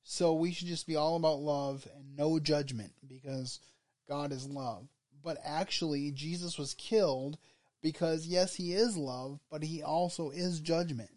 So 0.03 0.33
we 0.33 0.53
should 0.53 0.67
just 0.67 0.87
be 0.87 0.95
all 0.95 1.17
about 1.17 1.39
love 1.39 1.85
and 1.97 2.15
no 2.15 2.39
judgment 2.39 2.93
because 3.05 3.59
God 4.07 4.31
is 4.31 4.47
love. 4.47 4.87
But 5.21 5.37
actually, 5.43 6.11
Jesus 6.11 6.57
was 6.57 6.73
killed 6.75 7.37
because, 7.81 8.25
yes, 8.25 8.55
he 8.55 8.73
is 8.73 8.95
love, 8.95 9.41
but 9.51 9.63
he 9.63 9.83
also 9.83 10.29
is 10.29 10.61
judgment 10.61 11.09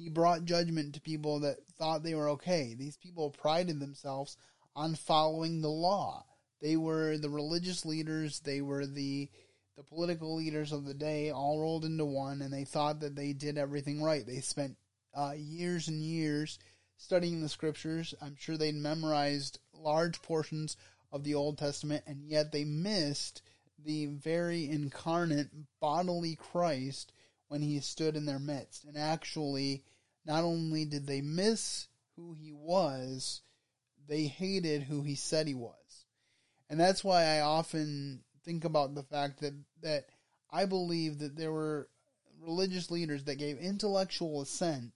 he 0.00 0.08
brought 0.08 0.46
judgment 0.46 0.94
to 0.94 1.00
people 1.02 1.40
that 1.40 1.58
thought 1.78 2.02
they 2.02 2.14
were 2.14 2.30
okay. 2.30 2.74
These 2.74 2.96
people 2.96 3.28
prided 3.28 3.80
themselves 3.80 4.38
on 4.74 4.94
following 4.94 5.60
the 5.60 5.68
law. 5.68 6.24
They 6.62 6.76
were 6.76 7.18
the 7.18 7.28
religious 7.28 7.84
leaders, 7.84 8.40
they 8.40 8.62
were 8.62 8.86
the 8.86 9.28
the 9.76 9.82
political 9.84 10.34
leaders 10.34 10.72
of 10.72 10.86
the 10.86 10.94
day 10.94 11.30
all 11.30 11.60
rolled 11.60 11.84
into 11.84 12.04
one 12.06 12.40
and 12.40 12.52
they 12.52 12.64
thought 12.64 13.00
that 13.00 13.14
they 13.14 13.34
did 13.34 13.58
everything 13.58 14.02
right. 14.02 14.26
They 14.26 14.40
spent 14.40 14.76
uh, 15.14 15.32
years 15.36 15.88
and 15.88 16.02
years 16.02 16.58
studying 16.96 17.42
the 17.42 17.48
scriptures. 17.48 18.14
I'm 18.22 18.36
sure 18.38 18.56
they'd 18.56 18.74
memorized 18.74 19.58
large 19.74 20.20
portions 20.22 20.78
of 21.12 21.24
the 21.24 21.34
Old 21.34 21.58
Testament 21.58 22.04
and 22.06 22.24
yet 22.24 22.52
they 22.52 22.64
missed 22.64 23.42
the 23.82 24.06
very 24.06 24.68
incarnate 24.68 25.48
bodily 25.78 26.36
Christ 26.36 27.12
when 27.50 27.62
he 27.62 27.80
stood 27.80 28.14
in 28.14 28.26
their 28.26 28.38
midst. 28.38 28.84
And 28.84 28.96
actually, 28.96 29.82
not 30.24 30.44
only 30.44 30.84
did 30.84 31.04
they 31.08 31.20
miss 31.20 31.88
who 32.14 32.32
he 32.32 32.52
was, 32.52 33.42
they 34.06 34.22
hated 34.22 34.84
who 34.84 35.02
he 35.02 35.16
said 35.16 35.48
he 35.48 35.54
was. 35.54 35.74
And 36.68 36.78
that's 36.78 37.02
why 37.02 37.24
I 37.24 37.40
often 37.40 38.22
think 38.44 38.64
about 38.64 38.94
the 38.94 39.02
fact 39.02 39.40
that, 39.40 39.54
that 39.82 40.06
I 40.48 40.64
believe 40.64 41.18
that 41.18 41.34
there 41.34 41.50
were 41.50 41.88
religious 42.40 42.88
leaders 42.88 43.24
that 43.24 43.34
gave 43.34 43.58
intellectual 43.58 44.42
assent 44.42 44.92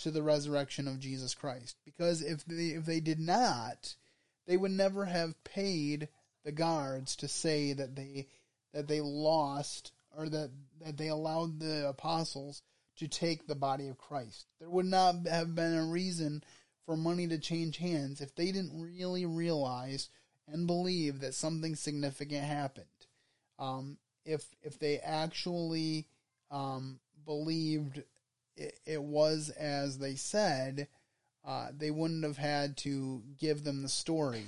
to 0.00 0.10
the 0.10 0.22
resurrection 0.22 0.86
of 0.86 1.00
Jesus 1.00 1.34
Christ. 1.34 1.78
Because 1.86 2.20
if 2.20 2.44
they, 2.44 2.68
if 2.68 2.84
they 2.84 3.00
did 3.00 3.18
not, 3.18 3.94
they 4.46 4.58
would 4.58 4.70
never 4.70 5.06
have 5.06 5.42
paid 5.44 6.08
the 6.44 6.52
guards 6.52 7.16
to 7.16 7.28
say 7.28 7.72
that 7.72 7.96
they 7.96 8.28
that 8.74 8.88
they 8.88 9.00
lost 9.00 9.92
or 10.16 10.28
that, 10.28 10.50
that 10.84 10.96
they 10.96 11.08
allowed 11.08 11.60
the 11.60 11.88
apostles 11.88 12.62
to 12.96 13.08
take 13.08 13.46
the 13.46 13.54
body 13.54 13.88
of 13.88 13.98
Christ. 13.98 14.46
There 14.58 14.70
would 14.70 14.86
not 14.86 15.26
have 15.26 15.54
been 15.54 15.74
a 15.74 15.84
reason 15.84 16.44
for 16.84 16.96
money 16.96 17.26
to 17.28 17.38
change 17.38 17.78
hands 17.78 18.20
if 18.20 18.34
they 18.34 18.46
didn't 18.46 18.80
really 18.80 19.24
realize 19.24 20.08
and 20.48 20.66
believe 20.66 21.20
that 21.20 21.34
something 21.34 21.74
significant 21.76 22.44
happened. 22.44 22.86
Um, 23.58 23.98
if 24.24 24.44
if 24.62 24.78
they 24.78 24.98
actually 24.98 26.06
um, 26.50 27.00
believed 27.24 28.02
it, 28.56 28.78
it, 28.84 29.02
was 29.02 29.50
as 29.50 29.98
they 29.98 30.14
said, 30.14 30.88
uh, 31.44 31.68
they 31.76 31.90
wouldn't 31.90 32.24
have 32.24 32.36
had 32.36 32.76
to 32.78 33.22
give 33.38 33.64
them 33.64 33.82
the 33.82 33.88
story. 33.88 34.44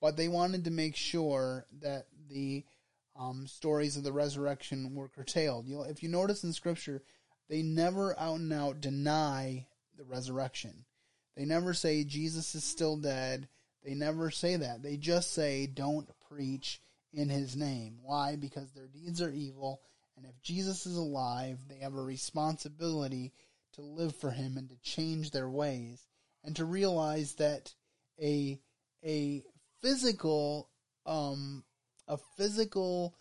But 0.00 0.16
they 0.16 0.28
wanted 0.28 0.64
to 0.64 0.70
make 0.70 0.96
sure 0.96 1.66
that 1.82 2.06
the 2.28 2.64
um, 3.20 3.46
stories 3.46 3.96
of 3.96 4.02
the 4.02 4.12
resurrection 4.12 4.94
were 4.94 5.08
curtailed. 5.08 5.66
You 5.66 5.76
know, 5.76 5.82
if 5.82 6.02
you 6.02 6.08
notice 6.08 6.42
in 6.42 6.52
Scripture, 6.52 7.02
they 7.48 7.62
never 7.62 8.18
out 8.18 8.38
and 8.40 8.52
out 8.52 8.80
deny 8.80 9.66
the 9.96 10.04
resurrection. 10.04 10.86
They 11.36 11.44
never 11.44 11.74
say 11.74 12.04
Jesus 12.04 12.54
is 12.54 12.64
still 12.64 12.96
dead. 12.96 13.48
They 13.84 13.94
never 13.94 14.30
say 14.30 14.56
that. 14.56 14.82
They 14.82 14.96
just 14.96 15.32
say, 15.32 15.66
don't 15.66 16.08
preach 16.28 16.80
in 17.12 17.28
his 17.28 17.56
name. 17.56 17.98
Why? 18.02 18.36
Because 18.36 18.72
their 18.72 18.88
deeds 18.88 19.20
are 19.20 19.32
evil, 19.32 19.82
and 20.16 20.24
if 20.26 20.40
Jesus 20.42 20.86
is 20.86 20.96
alive, 20.96 21.58
they 21.68 21.78
have 21.78 21.94
a 21.94 22.02
responsibility 22.02 23.32
to 23.74 23.82
live 23.82 24.14
for 24.16 24.30
him 24.30 24.56
and 24.56 24.68
to 24.68 24.76
change 24.82 25.30
their 25.30 25.48
ways 25.48 26.06
and 26.44 26.56
to 26.56 26.64
realize 26.64 27.34
that 27.34 27.74
a 28.20 28.60
a 29.04 29.42
physical 29.80 30.68
um 31.06 31.64
a 32.10 32.18
physical 32.36 33.14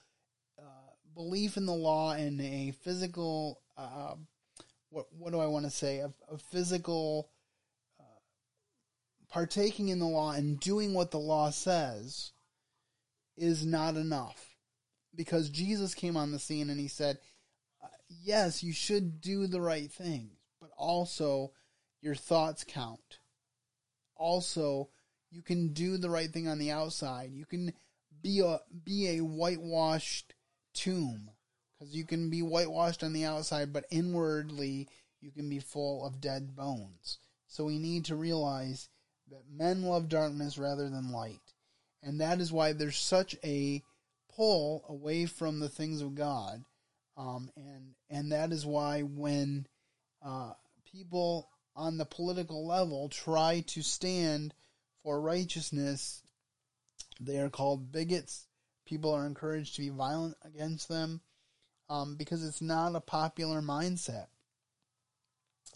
uh, 0.58 0.92
belief 1.14 1.56
in 1.56 1.66
the 1.66 1.74
law 1.74 2.14
and 2.14 2.42
a 2.42 2.72
physical 2.84 3.62
uh, 3.78 4.16
what 4.90 5.06
what 5.18 5.32
do 5.32 5.40
I 5.40 5.46
want 5.46 5.66
to 5.66 5.72
say 5.72 6.00
a, 6.00 6.12
a 6.30 6.38
physical 6.38 7.30
uh, 8.00 8.20
partaking 9.30 9.90
in 9.90 10.00
the 10.00 10.08
law 10.08 10.32
and 10.32 10.60
doing 10.60 10.94
what 10.94 11.12
the 11.12 11.20
law 11.20 11.52
says 11.52 12.32
is 13.38 13.66
not 13.66 13.96
enough 13.96 14.56
because 15.16 15.50
Jesus 15.50 15.94
came 15.94 16.18
on 16.18 16.32
the 16.32 16.40
scene 16.40 16.70
and 16.70 16.80
he 16.80 16.88
said, 16.88 17.20
uh, 17.84 17.88
Yes, 18.10 18.64
you 18.64 18.74
should 18.74 19.22
do 19.22 19.48
the 19.48 19.62
right 19.62 19.92
thing 19.92 20.32
but 20.60 20.72
also 20.78 21.52
your 22.02 22.16
thoughts 22.16 22.66
count. 22.68 23.20
Also, 24.16 24.90
you 25.32 25.42
can 25.42 25.74
do 25.74 25.98
the 25.98 26.10
right 26.10 26.30
thing 26.32 26.48
on 26.48 26.60
the 26.60 26.72
outside. 26.72 27.32
You 27.32 27.46
can 27.46 27.74
be 28.22 28.42
a 28.42 28.60
be 28.84 29.18
a 29.18 29.22
whitewashed 29.22 30.34
tomb. 30.74 31.30
Because 31.78 31.96
you 31.96 32.06
can 32.06 32.30
be 32.30 32.42
whitewashed 32.42 33.04
on 33.04 33.14
the 33.14 33.24
outside, 33.24 33.72
but 33.72 33.86
inwardly 33.90 34.90
you 35.22 35.32
can 35.32 35.50
be 35.50 35.60
full 35.60 36.06
of 36.06 36.20
dead 36.20 36.56
bones. 36.56 37.20
So 37.48 37.66
we 37.66 37.80
need 37.80 38.06
to 38.06 38.16
realize 38.16 38.90
that 39.30 39.44
men 39.50 39.84
love 39.84 40.10
darkness 40.10 40.58
rather 40.58 40.90
than 40.90 41.12
light. 41.12 41.40
And 42.04 42.22
that 42.22 42.40
is 42.40 42.52
why 42.52 42.74
there's 42.74 42.98
such 42.98 43.36
a 43.44 43.82
pull 44.36 44.86
away 44.88 45.26
from 45.26 45.60
the 45.60 45.70
things 45.70 46.02
of 46.02 46.16
God, 46.16 46.64
um, 47.18 47.52
and 47.58 47.96
and 48.10 48.32
that 48.32 48.52
is 48.52 48.66
why 48.66 49.02
when 49.02 49.68
uh, 50.26 50.54
people 50.90 51.50
on 51.76 51.98
the 51.98 52.06
political 52.06 52.66
level 52.66 53.10
try 53.10 53.64
to 53.68 53.82
stand 53.82 54.54
for 55.04 55.20
righteousness, 55.20 56.22
they 57.20 57.38
are 57.40 57.50
called 57.50 57.92
bigots. 57.92 58.48
People 58.86 59.14
are 59.14 59.26
encouraged 59.26 59.76
to 59.76 59.82
be 59.82 59.90
violent 59.90 60.36
against 60.44 60.88
them 60.88 61.22
um, 61.90 62.16
because 62.16 62.44
it's 62.44 62.62
not 62.62 62.96
a 62.96 63.02
popular 63.02 63.62
mindset. 63.62 64.28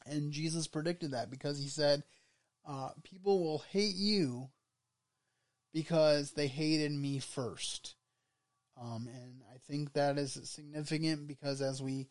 And 0.06 0.32
Jesus 0.32 0.68
predicted 0.68 1.12
that 1.12 1.30
because 1.30 1.60
he 1.60 1.68
said, 1.68 2.04
uh, 2.66 2.90
People 3.04 3.44
will 3.44 3.64
hate 3.72 3.96
you 3.96 4.50
because 5.74 6.32
they 6.32 6.48
hated 6.48 6.92
me 6.92 7.20
first. 7.20 7.96
Um, 8.80 9.08
and 9.14 9.42
I 9.54 9.58
think 9.68 9.94
that 9.94 10.18
is 10.18 10.40
significant 10.44 11.28
because 11.28 11.62
as 11.62 11.82
we 11.82 12.08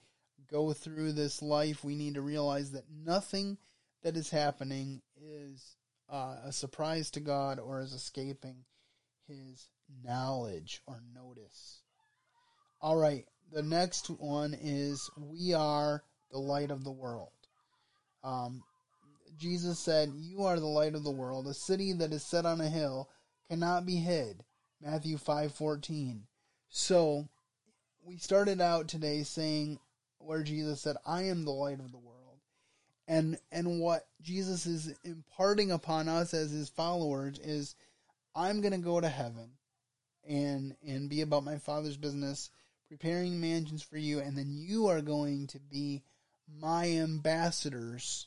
go 0.50 0.72
through 0.72 1.12
this 1.12 1.42
life, 1.42 1.82
we 1.82 1.96
need 1.96 2.14
to 2.14 2.22
realize 2.22 2.72
that 2.72 2.84
nothing 2.90 3.58
that 4.02 4.16
is 4.16 4.30
happening 4.30 5.02
is 5.20 5.76
uh, 6.10 6.36
a 6.44 6.52
surprise 6.52 7.10
to 7.12 7.20
God 7.20 7.58
or 7.58 7.80
is 7.80 7.92
escaping 7.92 8.64
His 9.26 9.68
knowledge 10.04 10.82
or 10.86 11.02
notice. 11.14 11.82
All 12.80 12.96
right, 12.96 13.26
the 13.52 13.62
next 13.62 14.08
one 14.08 14.56
is 14.60 15.10
we 15.16 15.54
are 15.54 16.02
the 16.30 16.38
light 16.38 16.70
of 16.70 16.84
the 16.84 16.90
world. 16.90 17.30
Um, 18.24 18.62
Jesus 19.36 19.78
said, 19.78 20.12
You 20.14 20.44
are 20.44 20.58
the 20.58 20.66
light 20.66 20.94
of 20.94 21.04
the 21.04 21.10
world. 21.10 21.46
A 21.46 21.54
city 21.54 21.92
that 21.94 22.12
is 22.12 22.24
set 22.24 22.46
on 22.46 22.60
a 22.60 22.68
hill 22.68 23.08
cannot 23.48 23.86
be 23.86 23.96
hid. 23.96 24.44
Matthew 24.80 25.16
5:14. 25.16 26.26
So, 26.68 27.28
we 28.02 28.16
started 28.16 28.60
out 28.60 28.88
today 28.88 29.22
saying 29.22 29.78
where 30.18 30.42
Jesus 30.42 30.80
said, 30.80 30.96
"I 31.04 31.22
am 31.24 31.44
the 31.44 31.52
light 31.52 31.78
of 31.78 31.92
the 31.92 31.98
world." 31.98 32.40
And 33.06 33.38
and 33.50 33.80
what 33.80 34.08
Jesus 34.20 34.66
is 34.66 34.94
imparting 35.04 35.70
upon 35.70 36.08
us 36.08 36.34
as 36.34 36.50
his 36.50 36.68
followers 36.68 37.38
is 37.38 37.76
I'm 38.34 38.60
going 38.60 38.72
to 38.72 38.78
go 38.78 39.00
to 39.00 39.08
heaven 39.08 39.50
and 40.26 40.76
and 40.86 41.10
be 41.10 41.20
about 41.20 41.44
my 41.44 41.58
father's 41.58 41.96
business, 41.96 42.50
preparing 42.88 43.40
mansions 43.40 43.82
for 43.82 43.96
you 43.96 44.20
and 44.20 44.36
then 44.36 44.48
you 44.50 44.88
are 44.88 45.00
going 45.00 45.48
to 45.48 45.58
be 45.58 46.02
my 46.60 46.88
ambassadors 46.90 48.26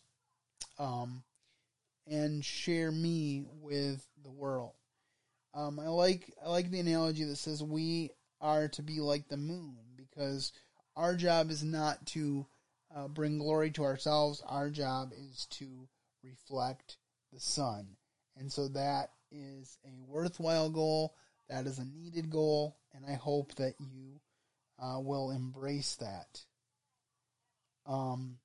um 0.80 1.24
and 2.08 2.44
share 2.44 2.91
me 2.91 3.46
with 3.62 4.06
the 4.24 4.32
world. 4.32 4.74
Um, 5.54 5.80
I 5.80 5.88
like 5.88 6.34
I 6.44 6.50
like 6.50 6.70
the 6.70 6.80
analogy 6.80 7.24
that 7.24 7.38
says 7.38 7.63
we 7.63 8.12
are 8.41 8.68
to 8.70 8.82
be 8.82 9.00
like 9.00 9.28
the 9.28 9.38
moon 9.38 9.78
because 9.96 10.52
our 10.96 11.15
job 11.15 11.50
is 11.50 11.63
not 11.63 12.06
to 12.08 12.46
uh, 12.96 13.08
bring 13.08 13.39
glory 13.39 13.72
to 13.72 13.84
ourselves. 13.84 14.44
Our 14.46 14.70
job 14.70 15.13
is 15.13 15.48
to 15.52 15.88
reflect 16.24 16.98
the 17.32 17.39
sun, 17.39 17.88
and 18.38 18.52
so 18.52 18.68
that 18.70 19.12
is 19.36 19.78
a 19.86 20.02
worthwhile 20.12 20.69
goal. 20.69 21.15
That 21.50 21.67
is 21.67 21.78
a 21.78 21.86
needed 21.86 22.30
goal, 22.30 22.78
and 22.93 23.06
I 23.06 23.13
hope 23.13 23.54
that 23.56 23.76
you 23.80 24.19
uh, 24.80 25.00
will 25.00 25.32
embrace 25.32 25.95
that. 25.98 26.41
Um, 27.86 28.38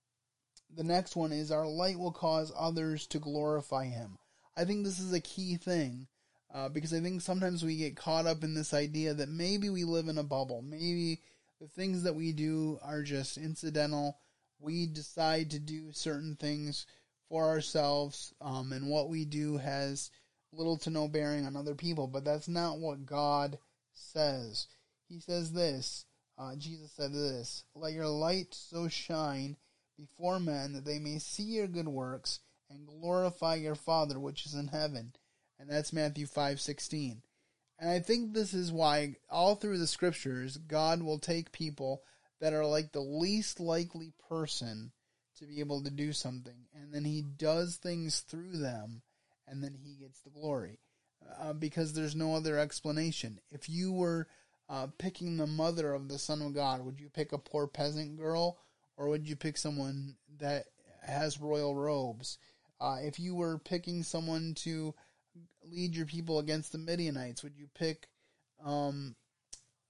the 0.77 0.85
next 0.85 1.17
one 1.17 1.33
is 1.33 1.51
our 1.51 1.67
light 1.67 1.99
will 1.99 2.13
cause 2.13 2.53
others 2.57 3.07
to 3.09 3.19
glorify 3.19 3.87
Him. 3.87 4.19
I 4.57 4.65
think 4.65 4.85
this 4.85 4.99
is 4.99 5.13
a 5.13 5.21
key 5.21 5.57
thing 5.57 6.07
uh, 6.53 6.69
because 6.69 6.93
I 6.93 7.01
think 7.01 7.23
sometimes 7.23 7.65
we 7.65 7.77
get 7.77 7.97
caught 7.97 8.27
up 8.27 8.45
in 8.45 8.55
this 8.55 8.75
idea 8.75 9.15
that 9.15 9.29
maybe 9.29 9.71
we 9.71 9.85
live 9.85 10.09
in 10.09 10.19
a 10.19 10.23
bubble. 10.23 10.63
Maybe 10.63 11.21
the 11.61 11.69
things 11.69 12.03
that 12.03 12.15
we 12.15 12.33
do 12.33 12.79
are 12.83 13.03
just 13.03 13.39
incidental. 13.39 14.19
We 14.59 14.87
decide 14.87 15.51
to 15.53 15.59
do 15.59 15.93
certain 15.93 16.37
things 16.37 16.87
for 17.29 17.47
ourselves, 17.47 18.35
um, 18.41 18.73
and 18.73 18.89
what 18.89 19.09
we 19.09 19.25
do 19.25 19.57
has 19.59 20.11
little 20.53 20.77
to 20.79 20.91
no 20.91 21.09
bearing 21.09 21.47
on 21.47 21.57
other 21.57 21.75
people. 21.75 22.07
But 22.07 22.25
that's 22.25 22.49
not 22.49 22.79
what 22.79 23.07
God 23.07 23.59
says. 23.93 24.67
He 25.09 25.21
says 25.21 25.53
this. 25.53 26.05
Uh, 26.39 26.57
Jesus 26.57 26.93
said 26.93 27.13
this: 27.13 27.65
"Let 27.75 27.93
your 27.93 28.09
light 28.09 28.55
so 28.55 28.89
shine 28.89 29.57
before 29.97 30.41
men 30.41 30.73
that 30.73 30.85
they 30.85 30.99
may 30.99 31.19
see 31.19 31.43
your 31.43 31.67
good 31.67 31.89
works 31.89 32.41
and 32.71 32.87
glorify 32.87 33.57
your 33.57 33.75
Father 33.75 34.19
which 34.19 34.47
is 34.47 34.55
in 34.55 34.69
heaven." 34.69 35.13
and 35.61 35.69
that's 35.69 35.93
Matthew 35.93 36.27
5:16. 36.27 37.23
And 37.79 37.91
I 37.91 38.01
think 38.01 38.33
this 38.33 38.55
is 38.55 38.73
why 38.73 39.17
all 39.29 39.57
through 39.57 39.79
the 39.79 39.87
scriptures 39.87 40.57
God 40.57 41.03
will 41.03 41.19
take 41.19 41.53
people 41.53 42.03
that 42.41 42.55
are 42.55 42.67
like 42.67 42.93
the 42.93 43.01
least 43.01 43.61
likely 43.61 44.15
person 44.29 44.93
to 45.37 45.47
be 45.47 45.61
able 45.61 45.83
to 45.83 45.91
do 45.91 46.13
something 46.13 46.67
and 46.73 46.93
then 46.93 47.05
he 47.05 47.23
does 47.23 47.77
things 47.77 48.21
through 48.21 48.59
them 48.59 49.03
and 49.51 49.63
then 49.63 49.75
he 49.75 49.95
gets 49.95 50.21
the 50.21 50.31
glory. 50.31 50.79
Uh, 51.39 51.53
because 51.53 51.93
there's 51.93 52.17
no 52.17 52.35
other 52.35 52.59
explanation. 52.59 53.39
If 53.51 53.69
you 53.69 53.93
were 53.93 54.27
uh, 54.71 54.87
picking 54.97 55.37
the 55.37 55.47
mother 55.47 55.93
of 55.93 56.09
the 56.09 56.19
Son 56.19 56.41
of 56.41 56.55
God, 56.55 56.83
would 56.85 56.99
you 56.99 57.11
pick 57.11 57.33
a 57.33 57.39
poor 57.39 57.67
peasant 57.67 58.17
girl 58.17 58.59
or 58.97 59.09
would 59.09 59.29
you 59.29 59.37
pick 59.37 59.59
someone 59.59 60.17
that 60.39 60.67
has 61.03 61.41
royal 61.41 61.75
robes? 61.75 62.39
Uh, 62.81 62.99
if 63.03 63.19
you 63.19 63.35
were 63.35 63.59
picking 63.59 64.03
someone 64.03 64.55
to 64.55 64.95
lead 65.63 65.95
your 65.95 66.07
people 66.07 66.39
against 66.39 66.73
the 66.73 66.79
Midianites? 66.79 67.43
Would 67.43 67.57
you 67.57 67.69
pick 67.75 68.09
um, 68.65 69.15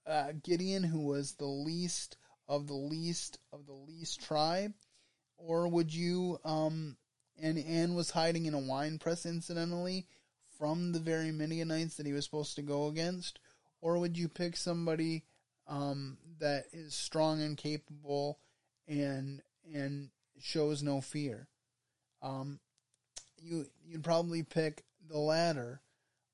uh, 0.05 0.33
Gideon, 0.43 0.83
who 0.83 0.99
was 0.99 1.33
the 1.33 1.45
least 1.45 2.17
of 2.47 2.67
the 2.67 2.73
least 2.73 3.39
of 3.53 3.65
the 3.65 3.73
least 3.73 4.21
tribe, 4.21 4.73
or 5.37 5.67
would 5.67 5.93
you 5.93 6.39
um, 6.43 6.97
and 7.39 7.57
Anne 7.57 7.95
was 7.95 8.11
hiding 8.11 8.45
in 8.45 8.53
a 8.53 8.59
wine 8.59 8.97
press 8.97 9.25
incidentally 9.25 10.07
from 10.57 10.91
the 10.91 10.99
very 10.99 11.31
Midianites 11.31 11.97
that 11.97 12.05
he 12.05 12.13
was 12.13 12.25
supposed 12.25 12.55
to 12.55 12.61
go 12.61 12.87
against, 12.87 13.39
or 13.81 13.97
would 13.97 14.17
you 14.17 14.27
pick 14.27 14.55
somebody 14.55 15.23
um, 15.67 16.17
that 16.39 16.65
is 16.73 16.93
strong 16.93 17.41
and 17.41 17.57
capable 17.57 18.39
and 18.87 19.41
and 19.73 20.09
shows 20.39 20.83
no 20.83 21.01
fear. 21.01 21.47
Um, 22.21 22.59
you 23.37 23.67
you'd 23.85 24.03
probably 24.03 24.43
pick 24.43 24.83
the 25.07 25.17
latter, 25.17 25.81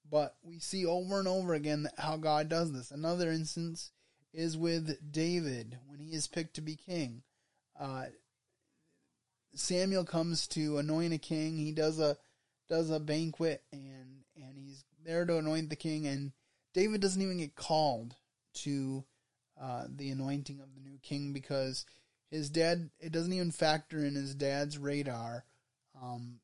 but 0.09 0.35
we 0.43 0.59
see 0.59 0.85
over 0.85 1.19
and 1.19 1.27
over 1.27 1.53
again 1.53 1.87
how 1.97 2.17
God 2.17 2.49
does 2.49 2.71
this. 2.71 2.91
Another 2.91 3.31
instance 3.31 3.91
is 4.33 4.57
with 4.57 5.11
David 5.11 5.77
when 5.87 5.99
he 5.99 6.13
is 6.13 6.27
picked 6.27 6.55
to 6.55 6.61
be 6.61 6.75
king. 6.75 7.21
Uh, 7.79 8.05
Samuel 9.59 10.05
comes 10.05 10.47
to 10.49 10.77
anoint 10.77 11.13
a 11.13 11.17
king. 11.17 11.57
He 11.57 11.71
does 11.71 11.99
a 11.99 12.17
does 12.69 12.89
a 12.89 12.99
banquet 12.99 13.63
and 13.71 14.23
and 14.35 14.57
he's 14.57 14.83
there 15.03 15.25
to 15.25 15.37
anoint 15.37 15.69
the 15.69 15.75
king. 15.75 16.07
And 16.07 16.31
David 16.73 17.01
doesn't 17.01 17.21
even 17.21 17.37
get 17.37 17.55
called 17.55 18.15
to 18.55 19.03
uh, 19.59 19.85
the 19.89 20.09
anointing 20.09 20.59
of 20.59 20.73
the 20.75 20.81
new 20.81 20.97
king 21.01 21.33
because 21.33 21.85
his 22.29 22.49
dad 22.49 22.89
it 22.99 23.11
doesn't 23.11 23.33
even 23.33 23.51
factor 23.51 24.03
in 24.03 24.15
his 24.15 24.35
dad's 24.35 24.77
radar 24.77 25.45
um, 26.01 26.39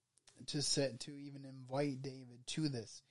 to 0.47 0.61
set 0.61 0.99
to 1.01 1.11
even 1.11 1.45
invite 1.45 2.01
David 2.01 2.39
to 2.47 2.69
this. 2.69 3.01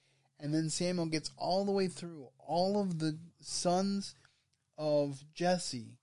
And 0.40 0.52
then 0.52 0.70
Samuel 0.70 1.06
gets 1.06 1.30
all 1.36 1.64
the 1.64 1.72
way 1.72 1.86
through 1.86 2.28
all 2.38 2.80
of 2.80 2.98
the 2.98 3.16
sons 3.40 4.16
of 4.76 5.22
Jesse, 5.34 5.98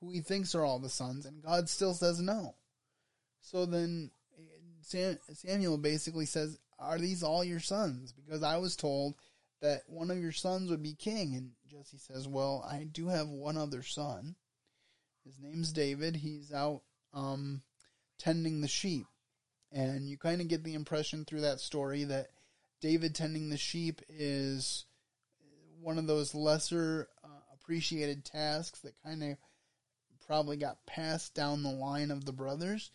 who 0.00 0.10
he 0.10 0.20
thinks 0.20 0.54
are 0.54 0.64
all 0.64 0.78
the 0.78 0.88
sons, 0.88 1.26
and 1.26 1.42
God 1.42 1.68
still 1.68 1.92
says 1.92 2.22
no. 2.22 2.54
So 3.44 3.66
then 3.66 4.10
Samuel 4.80 5.76
basically 5.76 6.24
says, 6.24 6.58
Are 6.78 6.98
these 6.98 7.22
all 7.22 7.44
your 7.44 7.60
sons? 7.60 8.12
Because 8.12 8.42
I 8.42 8.56
was 8.56 8.74
told 8.74 9.16
that 9.60 9.82
one 9.86 10.10
of 10.10 10.18
your 10.18 10.32
sons 10.32 10.70
would 10.70 10.82
be 10.82 10.94
king. 10.94 11.34
And 11.34 11.50
Jesse 11.70 11.98
says, 11.98 12.26
Well, 12.26 12.66
I 12.68 12.84
do 12.84 13.08
have 13.08 13.28
one 13.28 13.58
other 13.58 13.82
son. 13.82 14.34
His 15.24 15.38
name's 15.38 15.72
David. 15.72 16.16
He's 16.16 16.52
out 16.52 16.82
um, 17.12 17.62
tending 18.18 18.62
the 18.62 18.68
sheep. 18.68 19.06
And 19.70 20.08
you 20.08 20.16
kind 20.16 20.40
of 20.40 20.48
get 20.48 20.64
the 20.64 20.74
impression 20.74 21.26
through 21.26 21.42
that 21.42 21.60
story 21.60 22.04
that 22.04 22.28
David 22.80 23.14
tending 23.14 23.50
the 23.50 23.58
sheep 23.58 24.00
is 24.08 24.86
one 25.82 25.98
of 25.98 26.06
those 26.06 26.34
lesser 26.34 27.08
uh, 27.22 27.28
appreciated 27.52 28.24
tasks 28.24 28.80
that 28.80 28.94
kind 29.04 29.22
of 29.22 29.36
probably 30.26 30.56
got 30.56 30.86
passed 30.86 31.34
down 31.34 31.62
the 31.62 31.70
line 31.70 32.10
of 32.10 32.24
the 32.24 32.32
brothers. 32.32 32.90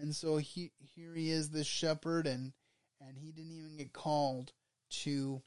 And 0.00 0.14
so 0.14 0.36
he 0.36 0.72
here 0.94 1.14
he 1.14 1.30
is 1.30 1.50
this 1.50 1.66
shepherd 1.66 2.26
and 2.26 2.52
and 3.00 3.16
he 3.18 3.32
didn't 3.32 3.52
even 3.52 3.76
get 3.76 3.92
called 3.92 4.52
to 5.02 5.42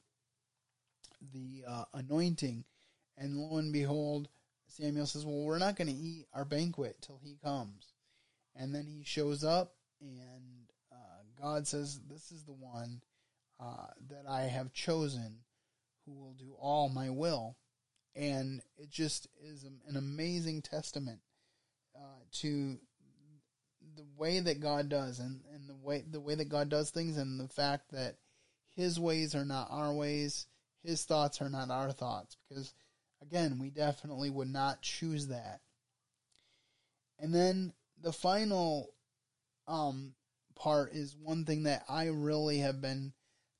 the 1.33 1.63
uh, 1.67 1.85
anointing. 1.93 2.63
And 3.17 3.37
lo 3.37 3.57
and 3.57 3.71
behold, 3.71 4.29
Samuel 4.67 5.05
says, 5.05 5.25
"Well, 5.25 5.43
we're 5.43 5.59
not 5.59 5.75
going 5.75 5.87
to 5.87 5.93
eat 5.93 6.27
our 6.33 6.45
banquet 6.45 6.97
till 7.01 7.19
he 7.23 7.37
comes." 7.43 7.93
And 8.55 8.73
then 8.75 8.85
he 8.85 9.03
shows 9.03 9.43
up 9.43 9.75
and 10.01 10.67
uh, 10.91 11.41
God 11.41 11.67
says, 11.67 11.99
"This 12.07 12.31
is 12.31 12.43
the 12.43 12.53
one 12.53 13.01
uh, 13.59 13.87
that 14.09 14.25
I 14.27 14.43
have 14.43 14.73
chosen 14.73 15.43
who 16.05 16.13
will 16.13 16.33
do 16.33 16.55
all 16.59 16.89
my 16.89 17.09
will." 17.09 17.57
And 18.13 18.61
it 18.77 18.89
just 18.89 19.27
is 19.41 19.63
an 19.63 19.95
amazing 19.95 20.63
testament 20.63 21.21
uh, 21.95 22.23
to 22.39 22.79
the 23.95 24.05
way 24.17 24.39
that 24.39 24.59
God 24.59 24.89
does 24.89 25.19
and, 25.19 25.41
and 25.53 25.67
the 25.69 25.75
way 25.75 26.03
the 26.09 26.19
way 26.19 26.35
that 26.35 26.49
God 26.49 26.69
does 26.69 26.89
things 26.89 27.17
and 27.17 27.39
the 27.39 27.47
fact 27.47 27.91
that 27.91 28.15
his 28.75 28.99
ways 28.99 29.35
are 29.35 29.45
not 29.45 29.67
our 29.69 29.93
ways, 29.93 30.47
his 30.83 31.03
thoughts 31.03 31.41
are 31.41 31.49
not 31.49 31.69
our 31.69 31.91
thoughts 31.91 32.37
because 32.47 32.73
again, 33.21 33.59
we 33.59 33.69
definitely 33.69 34.29
would 34.29 34.47
not 34.47 34.81
choose 34.81 35.27
that. 35.27 35.61
And 37.19 37.33
then 37.33 37.73
the 38.01 38.13
final 38.13 38.93
um, 39.67 40.13
part 40.55 40.93
is 40.93 41.15
one 41.15 41.45
thing 41.45 41.63
that 41.63 41.83
I 41.87 42.05
really 42.05 42.59
have 42.59 42.81
been 42.81 43.13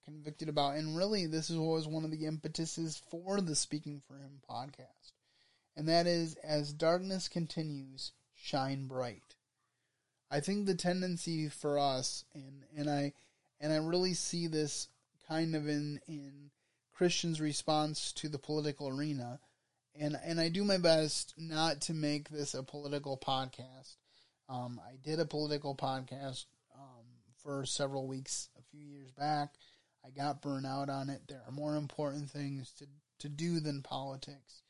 convicted 0.06 0.50
about 0.50 0.76
and 0.76 0.98
really 0.98 1.28
this 1.28 1.50
is 1.50 1.58
was 1.58 1.88
one 1.88 2.04
of 2.04 2.12
the 2.12 2.26
impetuses 2.26 3.02
for 3.12 3.40
the 3.40 3.56
Speaking 3.56 4.02
for 4.08 4.16
Him 4.16 4.42
podcast. 4.50 5.14
And 5.76 5.88
that 5.88 6.08
is 6.08 6.36
as 6.44 6.74
darkness 6.74 7.28
continues, 7.28 8.12
shine 8.36 8.88
bright. 8.88 9.31
I 10.32 10.40
think 10.40 10.66
the 10.66 10.76
tendency 10.76 11.50
for 11.50 11.78
us, 11.78 12.24
and 12.34 12.64
and 12.76 12.90
I 12.90 13.14
and 13.60 13.74
I 13.74 13.78
really 13.78 14.14
see 14.14 14.48
this 14.48 14.88
kind 15.28 15.56
of 15.56 15.68
in 15.68 16.00
in 16.08 16.52
Christians' 16.94 17.42
response 17.42 18.14
to 18.14 18.30
the 18.30 18.40
political 18.40 18.88
arena, 18.88 19.42
and 19.94 20.18
and 20.24 20.40
I 20.40 20.48
do 20.48 20.64
my 20.64 20.78
best 20.78 21.34
not 21.38 21.82
to 21.82 21.94
make 21.94 22.30
this 22.30 22.54
a 22.54 22.64
political 22.64 23.18
podcast. 23.18 23.98
Um, 24.48 24.80
I 24.88 24.96
did 25.04 25.20
a 25.20 25.26
political 25.26 25.76
podcast 25.76 26.46
um, 26.76 27.06
for 27.44 27.66
several 27.66 28.08
weeks 28.08 28.48
a 28.58 28.62
few 28.72 28.86
years 28.86 29.12
back. 29.12 29.54
I 30.06 30.12
got 30.12 30.42
burned 30.42 30.66
out 30.66 30.90
on 30.90 31.10
it. 31.10 31.22
There 31.28 31.42
are 31.46 31.52
more 31.52 31.76
important 31.76 32.30
things 32.30 32.72
to 32.80 32.86
to 33.20 33.28
do 33.28 33.60
than 33.60 33.84
politics. 33.84 34.62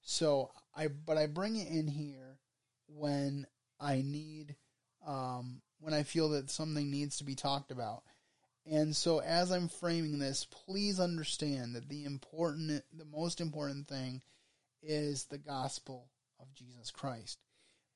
So 0.00 0.50
I 0.74 0.88
but 0.88 1.18
I 1.18 1.26
bring 1.26 1.56
it 1.56 1.68
in 1.68 1.88
here 1.88 2.38
when 2.86 3.46
I 3.78 4.02
need 4.02 4.56
um, 5.06 5.60
when 5.80 5.94
I 5.94 6.02
feel 6.02 6.30
that 6.30 6.50
something 6.50 6.90
needs 6.90 7.18
to 7.18 7.24
be 7.24 7.34
talked 7.34 7.70
about. 7.70 8.02
And 8.66 8.94
so 8.94 9.20
as 9.20 9.50
I'm 9.50 9.68
framing 9.68 10.18
this, 10.18 10.44
please 10.44 11.00
understand 11.00 11.74
that 11.74 11.88
the 11.88 12.04
important 12.04 12.82
the 12.96 13.06
most 13.06 13.40
important 13.40 13.88
thing 13.88 14.22
is 14.82 15.24
the 15.24 15.38
gospel 15.38 16.08
of 16.38 16.54
Jesus 16.54 16.90
Christ. 16.90 17.38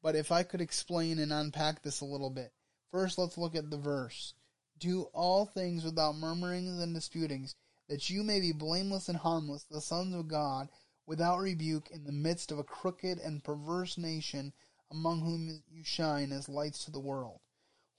But 0.03 0.17
if 0.17 0.33
I 0.33 0.43
could 0.43 0.61
explain 0.61 1.19
and 1.19 1.33
unpack 1.33 1.83
this 1.83 2.01
a 2.01 2.07
little 2.07 2.31
bit, 2.31 2.53
first 2.90 3.19
let's 3.19 3.38
look 3.38 3.55
at 3.55 3.71
the 3.71 3.79
verse. 3.79 4.35
Do 4.79 5.03
all 5.12 5.47
things 5.47 5.85
without 5.85 6.17
murmurings 6.17 6.81
and 6.81 6.95
disputings, 6.95 7.55
that 7.88 8.11
you 8.11 8.23
may 8.23 8.40
be 8.40 8.53
blameless 8.53 9.09
and 9.09 9.19
harmless, 9.19 9.64
the 9.64 9.81
sons 9.81 10.14
of 10.14 10.29
God, 10.29 10.69
without 11.07 11.38
rebuke 11.38 11.90
in 11.90 12.05
the 12.05 12.12
midst 12.12 12.51
of 12.51 12.59
a 12.59 12.64
crooked 12.64 13.19
and 13.19 13.45
perverse 13.45 13.97
nation 13.97 14.53
among 14.95 15.21
whom 15.21 15.63
you 15.69 15.83
shine 15.83 16.31
as 16.31 16.49
lights 16.49 16.85
to 16.85 16.93
the 16.93 17.01
world, 17.01 17.41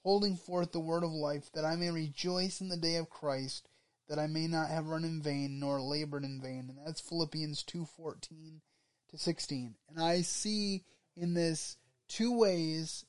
holding 0.02 0.34
forth 0.34 0.72
the 0.72 0.80
word 0.80 1.04
of 1.04 1.12
life, 1.12 1.50
that 1.52 1.64
I 1.64 1.76
may 1.76 1.90
rejoice 1.90 2.62
in 2.62 2.70
the 2.70 2.76
day 2.76 2.96
of 2.96 3.10
Christ, 3.10 3.68
that 4.08 4.18
I 4.18 4.26
may 4.26 4.46
not 4.46 4.70
have 4.70 4.86
run 4.86 5.04
in 5.04 5.20
vain 5.20 5.60
nor 5.60 5.80
labored 5.80 6.24
in 6.24 6.40
vain. 6.40 6.70
And 6.70 6.78
that's 6.86 7.00
Philippians 7.00 7.64
2:14 7.64 8.62
to 9.08 9.18
16. 9.18 9.76
And 9.88 10.00
I 10.00 10.22
see 10.22 10.84
in 11.14 11.34
this 11.34 11.76
two 12.08 12.32
ways, 12.32 13.04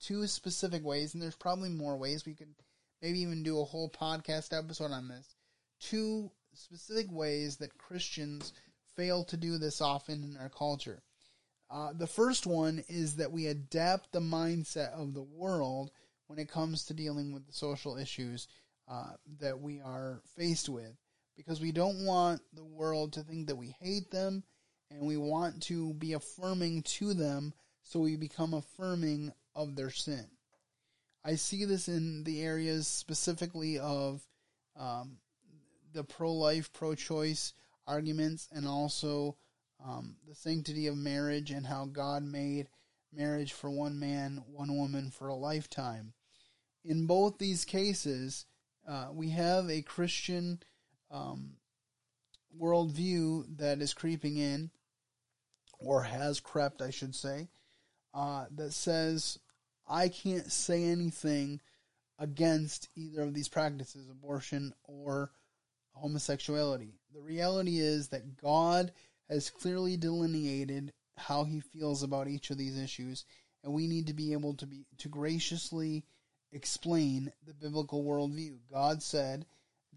two 0.00 0.26
specific 0.26 0.84
ways, 0.84 1.14
and 1.14 1.22
there's 1.22 1.36
probably 1.36 1.68
more 1.68 1.96
ways 1.96 2.26
we 2.26 2.34
could 2.34 2.54
maybe 3.00 3.20
even 3.20 3.44
do 3.44 3.60
a 3.60 3.64
whole 3.64 3.88
podcast 3.88 4.56
episode 4.56 4.90
on 4.90 5.08
this. 5.08 5.36
Two 5.78 6.32
specific 6.52 7.12
ways 7.12 7.58
that 7.58 7.78
Christians 7.78 8.52
fail 8.96 9.24
to 9.24 9.36
do 9.36 9.56
this 9.56 9.80
often 9.80 10.24
in 10.24 10.36
our 10.36 10.50
culture. 10.50 11.02
Uh, 11.70 11.92
the 11.92 12.06
first 12.06 12.46
one 12.46 12.82
is 12.88 13.16
that 13.16 13.30
we 13.30 13.46
adapt 13.46 14.10
the 14.10 14.20
mindset 14.20 14.92
of 14.92 15.14
the 15.14 15.22
world 15.22 15.90
when 16.26 16.38
it 16.38 16.50
comes 16.50 16.84
to 16.84 16.94
dealing 16.94 17.32
with 17.32 17.46
the 17.46 17.52
social 17.52 17.96
issues 17.96 18.48
uh, 18.88 19.12
that 19.38 19.60
we 19.60 19.80
are 19.80 20.20
faced 20.36 20.68
with, 20.68 20.96
because 21.36 21.60
we 21.60 21.70
don't 21.70 22.04
want 22.04 22.40
the 22.54 22.64
world 22.64 23.12
to 23.12 23.22
think 23.22 23.46
that 23.46 23.56
we 23.56 23.74
hate 23.80 24.10
them, 24.10 24.42
and 24.90 25.00
we 25.00 25.16
want 25.16 25.62
to 25.62 25.94
be 25.94 26.14
affirming 26.14 26.82
to 26.82 27.14
them, 27.14 27.52
so 27.82 28.00
we 28.00 28.16
become 28.16 28.52
affirming 28.52 29.32
of 29.54 29.76
their 29.76 29.90
sin. 29.90 30.26
I 31.24 31.36
see 31.36 31.64
this 31.66 31.86
in 31.86 32.24
the 32.24 32.42
areas 32.42 32.88
specifically 32.88 33.78
of 33.78 34.20
um, 34.76 35.18
the 35.92 36.02
pro 36.02 36.32
life, 36.32 36.72
pro 36.72 36.96
choice 36.96 37.52
arguments, 37.86 38.48
and 38.52 38.66
also 38.66 39.36
um, 39.86 40.16
the 40.28 40.34
sanctity 40.34 40.86
of 40.86 40.96
marriage 40.96 41.50
and 41.50 41.66
how 41.66 41.86
God 41.86 42.22
made 42.22 42.68
marriage 43.12 43.52
for 43.52 43.70
one 43.70 43.98
man, 43.98 44.42
one 44.46 44.76
woman 44.76 45.10
for 45.10 45.28
a 45.28 45.34
lifetime. 45.34 46.12
In 46.84 47.06
both 47.06 47.38
these 47.38 47.64
cases, 47.64 48.46
uh, 48.88 49.08
we 49.12 49.30
have 49.30 49.68
a 49.68 49.82
Christian 49.82 50.60
um, 51.10 51.52
worldview 52.58 53.44
that 53.58 53.80
is 53.80 53.94
creeping 53.94 54.36
in, 54.36 54.70
or 55.78 56.02
has 56.02 56.40
crept, 56.40 56.82
I 56.82 56.90
should 56.90 57.14
say, 57.14 57.48
uh, 58.14 58.46
that 58.56 58.72
says, 58.72 59.38
I 59.88 60.08
can't 60.08 60.50
say 60.50 60.84
anything 60.84 61.60
against 62.18 62.88
either 62.94 63.22
of 63.22 63.34
these 63.34 63.48
practices, 63.48 64.08
abortion 64.10 64.74
or 64.84 65.30
homosexuality. 65.92 66.94
The 67.14 67.20
reality 67.20 67.78
is 67.78 68.08
that 68.08 68.36
God 68.36 68.92
has 69.30 69.48
clearly 69.48 69.96
delineated 69.96 70.92
how 71.16 71.44
he 71.44 71.60
feels 71.60 72.02
about 72.02 72.28
each 72.28 72.50
of 72.50 72.58
these 72.58 72.78
issues, 72.78 73.24
and 73.64 73.72
we 73.72 73.86
need 73.86 74.08
to 74.08 74.14
be 74.14 74.32
able 74.32 74.54
to 74.54 74.66
be 74.66 74.84
to 74.98 75.08
graciously 75.08 76.04
explain 76.52 77.32
the 77.46 77.54
biblical 77.54 78.04
worldview. 78.04 78.58
God 78.70 79.02
said 79.02 79.46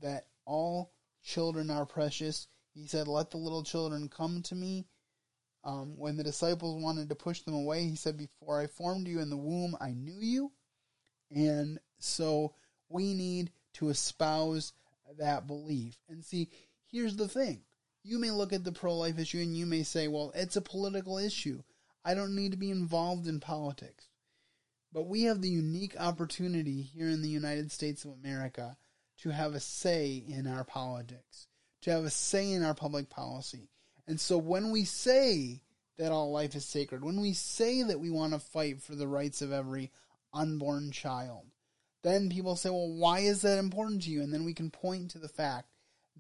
that 0.02 0.28
all 0.46 0.94
children 1.24 1.70
are 1.70 1.86
precious. 1.86 2.48
He 2.74 2.88
said, 2.88 3.08
"Let 3.08 3.32
the 3.32 3.38
little 3.38 3.64
children 3.64 4.08
come 4.08 4.42
to 4.44 4.56
me." 4.56 4.86
Um, 5.64 5.98
when 5.98 6.18
the 6.18 6.24
disciples 6.24 6.82
wanted 6.82 7.10
to 7.10 7.16
push 7.16 7.42
them 7.42 7.54
away, 7.54 7.86
he 7.86 7.96
said, 7.96 8.18
Before 8.18 8.60
I 8.60 8.68
formed 8.68 9.08
you 9.08 9.20
in 9.20 9.30
the 9.30 9.38
womb, 9.38 9.78
I 9.80 9.92
knew 9.92 10.20
you. 10.20 10.52
And 11.32 11.80
so 12.00 12.54
we 12.90 13.14
need 13.14 13.52
to 13.76 13.90
espouse 13.90 14.74
that 15.18 15.48
belief. 15.48 15.98
And 16.10 16.24
see, 16.24 16.50
here's 16.92 17.16
the 17.16 17.30
thing 17.30 17.62
you 18.04 18.20
may 18.20 18.32
look 18.32 18.54
at 18.54 18.64
the 18.64 18.72
pro 18.72 18.96
life 18.96 19.18
issue 19.18 19.40
and 19.40 19.56
you 19.56 19.66
may 19.66 19.84
say, 19.84 20.08
well, 20.08 20.32
it's 20.36 20.56
a 20.56 20.62
political 20.62 21.18
issue. 21.18 21.64
I 22.06 22.14
don't 22.14 22.36
need 22.36 22.52
to 22.52 22.58
be 22.58 22.70
involved 22.70 23.28
in 23.28 23.40
politics. 23.40 24.10
But 24.92 25.08
we 25.08 25.24
have 25.24 25.42
the 25.42 25.50
unique 25.50 25.96
opportunity 26.00 26.82
here 26.82 27.10
in 27.10 27.22
the 27.22 27.30
United 27.30 27.72
States 27.72 28.06
of 28.06 28.12
America 28.12 28.78
to 29.20 29.30
have 29.30 29.56
a 29.56 29.60
say 29.60 30.24
in 30.28 30.46
our 30.46 30.64
politics, 30.64 31.48
to 31.82 31.92
have 31.92 32.04
a 32.04 32.10
say 32.10 32.52
in 32.52 32.64
our 32.64 32.76
public 32.76 33.10
policy. 33.10 33.70
And 34.06 34.20
so 34.20 34.38
when 34.38 34.72
we 34.72 34.84
say 34.84 35.62
that 35.98 36.12
all 36.12 36.32
life 36.32 36.56
is 36.56 36.66
sacred, 36.66 37.04
when 37.04 37.22
we 37.22 37.34
say 37.34 37.84
that 37.84 38.00
we 38.00 38.10
want 38.10 38.34
to 38.34 38.40
fight 38.40 38.82
for 38.82 38.96
the 38.96 39.08
rights 39.08 39.42
of 39.42 39.52
every 39.52 39.92
unborn 40.34 40.92
child, 40.92 41.46
then 42.04 42.30
people 42.30 42.56
say, 42.56 42.70
well, 42.70 42.92
why 42.92 43.20
is 43.20 43.42
that 43.44 43.60
important 43.60 44.04
to 44.04 44.10
you? 44.10 44.22
And 44.22 44.34
then 44.34 44.44
we 44.44 44.54
can 44.54 44.70
point 44.70 45.12
to 45.12 45.20
the 45.20 45.30
fact 45.30 45.70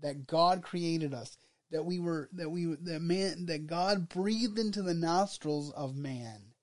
that 0.01 0.25
God 0.25 0.61
created 0.63 1.13
us, 1.13 1.37
that 1.73 1.83
we 1.83 1.99
were, 1.99 2.29
that 2.31 2.49
we, 2.49 2.65
that 2.65 3.01
man, 3.01 3.47
that 3.47 3.67
God 3.67 4.07
breathed 4.07 4.57
into 4.57 4.81
the 4.81 4.93
nostrils 4.93 5.71
of 5.71 5.97
man 5.97 6.53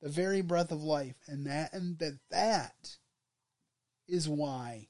the 0.00 0.08
very 0.08 0.40
breath 0.40 0.70
of 0.70 0.82
life, 0.82 1.16
and 1.26 1.46
that, 1.46 1.72
and 1.72 1.98
that 1.98 2.18
that 2.30 2.96
is 4.06 4.28
why 4.28 4.88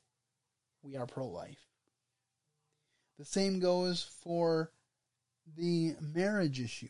we 0.82 0.96
are 0.96 1.06
pro 1.06 1.26
life. 1.26 1.66
The 3.18 3.24
same 3.24 3.58
goes 3.58 4.02
for 4.22 4.70
the 5.56 5.96
marriage 6.00 6.60
issue. 6.60 6.88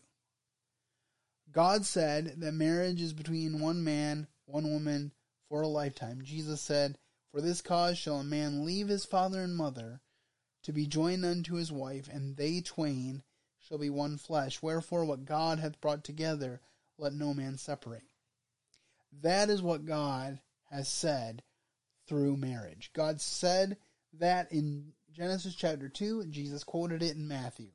God 1.52 1.86
said 1.86 2.40
that 2.40 2.52
marriage 2.52 3.00
is 3.00 3.12
between 3.12 3.60
one 3.60 3.82
man, 3.82 4.26
one 4.44 4.70
woman, 4.70 5.12
for 5.48 5.62
a 5.62 5.68
lifetime. 5.68 6.20
Jesus 6.22 6.60
said, 6.60 6.98
For 7.32 7.40
this 7.40 7.62
cause 7.62 7.96
shall 7.96 8.20
a 8.20 8.24
man 8.24 8.66
leave 8.66 8.88
his 8.88 9.06
father 9.06 9.42
and 9.42 9.56
mother 9.56 10.02
to 10.62 10.72
be 10.72 10.86
joined 10.86 11.24
unto 11.24 11.54
his 11.54 11.72
wife, 11.72 12.08
and 12.12 12.36
they 12.36 12.60
twain 12.60 13.22
shall 13.60 13.78
be 13.78 13.90
one 13.90 14.16
flesh. 14.16 14.62
Wherefore, 14.62 15.04
what 15.04 15.24
God 15.24 15.58
hath 15.58 15.80
brought 15.80 16.04
together, 16.04 16.60
let 16.96 17.12
no 17.12 17.34
man 17.34 17.58
separate. 17.58 18.04
That 19.22 19.50
is 19.50 19.62
what 19.62 19.86
God 19.86 20.40
has 20.70 20.88
said 20.88 21.42
through 22.06 22.36
marriage. 22.36 22.90
God 22.94 23.20
said 23.20 23.76
that 24.18 24.50
in 24.52 24.92
Genesis 25.12 25.54
chapter 25.54 25.88
2, 25.88 26.20
and 26.20 26.32
Jesus 26.32 26.64
quoted 26.64 27.02
it 27.02 27.16
in 27.16 27.28
Matthew. 27.28 27.70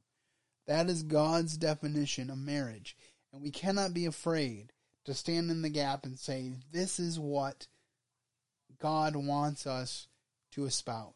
That 0.66 0.90
is 0.90 1.04
God's 1.04 1.58
definition 1.58 2.30
of 2.30 2.38
marriage. 2.38 2.96
And 3.32 3.42
we 3.42 3.52
cannot 3.52 3.94
be 3.94 4.06
afraid 4.06 4.72
to 5.06 5.14
stand 5.14 5.52
in 5.52 5.62
the 5.62 5.70
gap 5.70 6.06
and 6.06 6.18
say, 6.18 6.54
this 6.72 7.00
is 7.00 7.20
what 7.20 7.68
God 8.80 9.16
wants 9.16 9.68
us 9.68 10.08
to 10.52 10.66
espouse. 10.66 11.14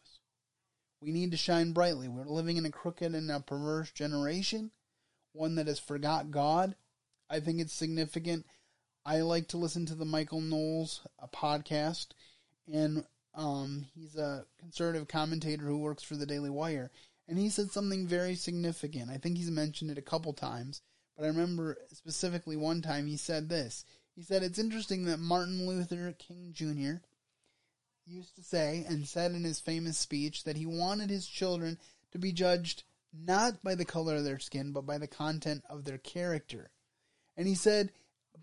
We 1.02 1.12
need 1.12 1.32
to 1.32 1.38
shine 1.38 1.74
brightly. 1.74 2.08
We're 2.08 2.26
living 2.26 2.58
in 2.58 2.66
a 2.66 2.72
crooked 2.72 3.14
and 3.14 3.30
a 3.32 3.40
perverse 3.40 3.92
generation, 3.92 4.72
one 5.34 5.56
that 5.56 5.68
has 5.68 5.80
forgot 5.80 6.32
God. 6.32 6.76
I 7.30 7.40
think 7.40 7.60
it's 7.60 7.74
significant. 7.74 8.46
I 9.06 9.22
like 9.22 9.48
to 9.50 9.58
listen 9.58 9.86
to 9.86 9.96
the 9.96 10.06
Michael 10.06 10.42
Knowles 10.42 11.02
a 11.20 11.28
podcast, 11.28 12.08
and 12.72 13.06
um, 13.36 13.86
he's 13.94 14.16
a 14.16 14.46
conservative 14.60 15.08
commentator 15.08 15.66
who 15.66 15.78
works 15.78 16.04
for 16.04 16.16
the 16.16 16.26
Daily 16.26 16.50
Wire, 16.50 16.92
and 17.28 17.38
he 17.38 17.50
said 17.50 17.72
something 17.72 18.08
very 18.08 18.36
significant. 18.36 19.10
I 19.10 19.18
think 19.18 19.38
he's 19.38 19.52
mentioned 19.52 19.92
it 19.92 19.98
a 19.98 20.02
couple 20.02 20.34
times, 20.34 20.82
but 21.16 21.24
I 21.24 21.28
remember 21.28 21.78
specifically 21.94 22.58
one 22.58 22.82
time 22.82 23.08
he 23.08 23.18
said 23.18 23.50
this. 23.50 23.86
He 24.16 24.24
said, 24.24 24.42
It's 24.42 24.60
interesting 24.60 25.06
that 25.06 25.20
Martin 25.20 25.68
Luther 25.68 26.14
King 26.18 26.52
Jr. 26.52 27.04
used 28.08 28.36
to 28.36 28.44
say 28.44 28.86
and 28.88 29.08
said 29.08 29.32
in 29.32 29.44
his 29.44 29.60
famous 29.60 29.98
speech 29.98 30.44
that 30.46 30.58
he 30.58 30.66
wanted 30.66 31.10
his 31.10 31.28
children 31.28 31.78
to 32.12 32.18
be 32.18 32.32
judged 32.32 32.84
not 33.14 33.62
by 33.64 33.76
the 33.76 33.86
color 33.86 34.16
of 34.16 34.24
their 34.24 34.40
skin, 34.40 34.72
but 34.72 34.86
by 34.86 34.98
the 34.98 35.08
content 35.08 35.64
of 35.70 35.84
their 35.84 35.98
character. 35.98 36.72
And 37.36 37.48
he 37.48 37.56
said, 37.56 37.92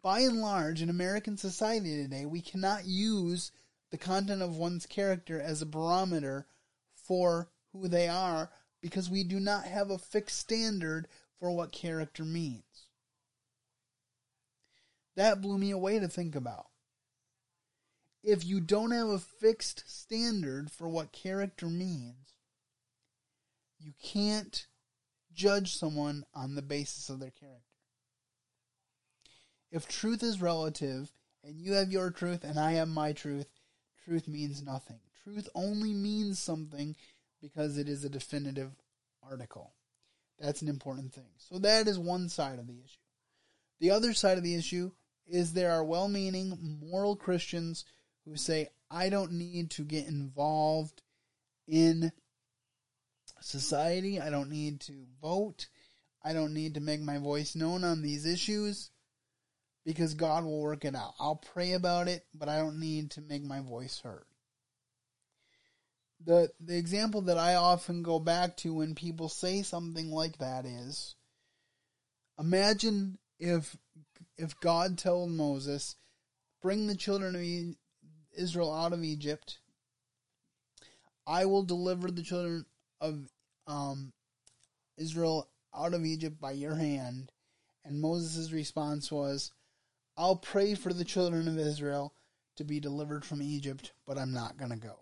by 0.03 0.21
and 0.21 0.41
large, 0.41 0.83
in 0.83 0.91
American 0.91 1.37
society 1.37 1.97
today, 1.97 2.27
we 2.27 2.41
cannot 2.41 2.85
use 2.85 3.53
the 3.91 3.99
content 3.99 4.43
of 4.43 4.57
one's 4.57 4.87
character 4.87 5.41
as 5.41 5.63
a 5.63 5.67
barometer 5.67 6.47
for 6.95 7.49
who 7.73 7.89
they 7.89 8.09
are 8.09 8.51
because 8.81 9.09
we 9.09 9.25
do 9.25 9.41
not 9.41 9.65
have 9.65 9.91
a 9.91 9.99
fixed 9.99 10.39
standard 10.39 11.09
for 11.39 11.51
what 11.51 11.73
character 11.73 12.25
means. 12.25 12.89
That 15.17 15.41
blew 15.41 15.59
me 15.59 15.71
away 15.71 15.99
to 16.01 16.09
think 16.09 16.35
about. 16.35 16.67
If 18.25 18.45
you 18.45 18.61
don't 18.61 18.93
have 18.93 19.09
a 19.09 19.19
fixed 19.19 19.85
standard 19.87 20.71
for 20.71 20.89
what 20.89 21.13
character 21.13 21.67
means, 21.67 22.35
you 23.79 23.93
can't 24.03 24.67
judge 25.33 25.77
someone 25.77 26.25
on 26.35 26.55
the 26.55 26.63
basis 26.63 27.11
of 27.11 27.21
their 27.21 27.31
character. 27.31 27.61
If 29.71 29.87
truth 29.87 30.23
is 30.23 30.41
relative, 30.41 31.13
and 31.45 31.61
you 31.61 31.75
have 31.75 31.93
your 31.93 32.11
truth 32.11 32.45
and 32.45 32.59
I 32.59 32.73
have 32.73 32.89
my 32.89 33.13
truth, 33.13 33.47
truth 34.05 34.27
means 34.27 34.63
nothing. 34.63 35.01
Truth 35.23 35.49
only 35.55 35.93
means 35.93 36.39
something 36.39 36.97
because 37.41 37.77
it 37.77 37.89
is 37.89 38.05
a 38.05 38.09
definitive 38.09 38.73
article. 39.23 39.75
That's 40.39 40.63
an 40.63 40.69
important 40.69 41.13
thing. 41.13 41.29
So 41.39 41.59
that 41.59 41.87
is 41.87 41.99
one 41.99 42.29
side 42.29 42.59
of 42.59 42.67
the 42.67 42.75
issue. 42.75 42.99
The 43.81 43.91
other 43.91 44.15
side 44.15 44.39
of 44.39 44.45
the 44.45 44.55
issue 44.55 44.93
is 45.27 45.53
there 45.53 45.73
are 45.73 45.85
well 45.85 46.09
meaning, 46.09 46.79
moral 46.83 47.17
Christians 47.17 47.85
who 48.25 48.37
say, 48.37 48.69
I 48.91 49.09
don't 49.09 49.33
need 49.33 49.71
to 49.73 49.83
get 49.83 50.07
involved 50.07 51.03
in 51.67 52.13
society. 53.41 54.21
I 54.21 54.31
don't 54.31 54.51
need 54.51 54.81
to 54.83 55.07
vote. 55.21 55.69
I 56.23 56.33
don't 56.33 56.55
need 56.55 56.75
to 56.75 56.81
make 56.81 57.01
my 57.01 57.19
voice 57.19 57.55
known 57.55 57.85
on 57.85 58.03
these 58.03 58.25
issues 58.25 58.91
because 59.85 60.15
God 60.15 60.45
will 60.45 60.61
work 60.61 60.85
it 60.85 60.95
out. 60.95 61.13
I'll 61.21 61.37
pray 61.37 61.73
about 61.73 62.09
it, 62.09 62.25
but 62.35 62.49
I 62.49 62.59
don't 62.59 62.81
need 62.81 63.11
to 63.13 63.21
make 63.21 63.45
my 63.45 63.61
voice 63.61 64.01
heard. 64.03 64.25
The 66.25 66.51
the 66.59 66.79
example 66.79 67.21
that 67.23 67.37
I 67.37 67.57
often 67.57 68.03
go 68.03 68.19
back 68.19 68.57
to 68.59 68.73
when 68.73 68.95
people 68.95 69.29
say 69.29 69.63
something 69.63 70.11
like 70.11 70.39
that 70.39 70.65
is 70.65 71.17
imagine 72.39 73.19
if 73.39 73.77
if 74.39 74.59
God 74.61 74.97
told 74.97 75.31
Moses, 75.31 75.97
"Bring 76.63 76.87
the 76.87 76.97
children 76.97 77.35
of 77.37 77.43
Israel 78.37 78.73
out 78.73 78.93
of 78.93 79.05
Egypt. 79.05 79.59
I 81.27 81.47
will 81.47 81.63
deliver 81.63 82.11
the 82.11 82.23
children 82.23 82.67
of 83.01 83.31
um, 83.67 84.13
Israel 84.97 85.49
out 85.75 85.95
of 85.95 86.05
Egypt 86.05 86.41
by 86.41 86.53
your 86.53 86.75
hand." 86.75 87.33
And 87.85 88.01
Moses' 88.01 88.51
response 88.51 89.13
was, 89.13 89.53
I'll 90.17 90.37
pray 90.37 90.75
for 90.75 90.93
the 90.93 91.05
children 91.05 91.49
of 91.49 91.59
Israel 91.59 92.15
to 92.57 92.65
be 92.65 92.81
delivered 92.81 93.25
from 93.25 93.43
Egypt, 93.43 93.93
but 94.07 94.17
I'm 94.17 94.33
not 94.33 94.57
going 94.57 94.71
to 94.71 94.77
go. 94.77 95.01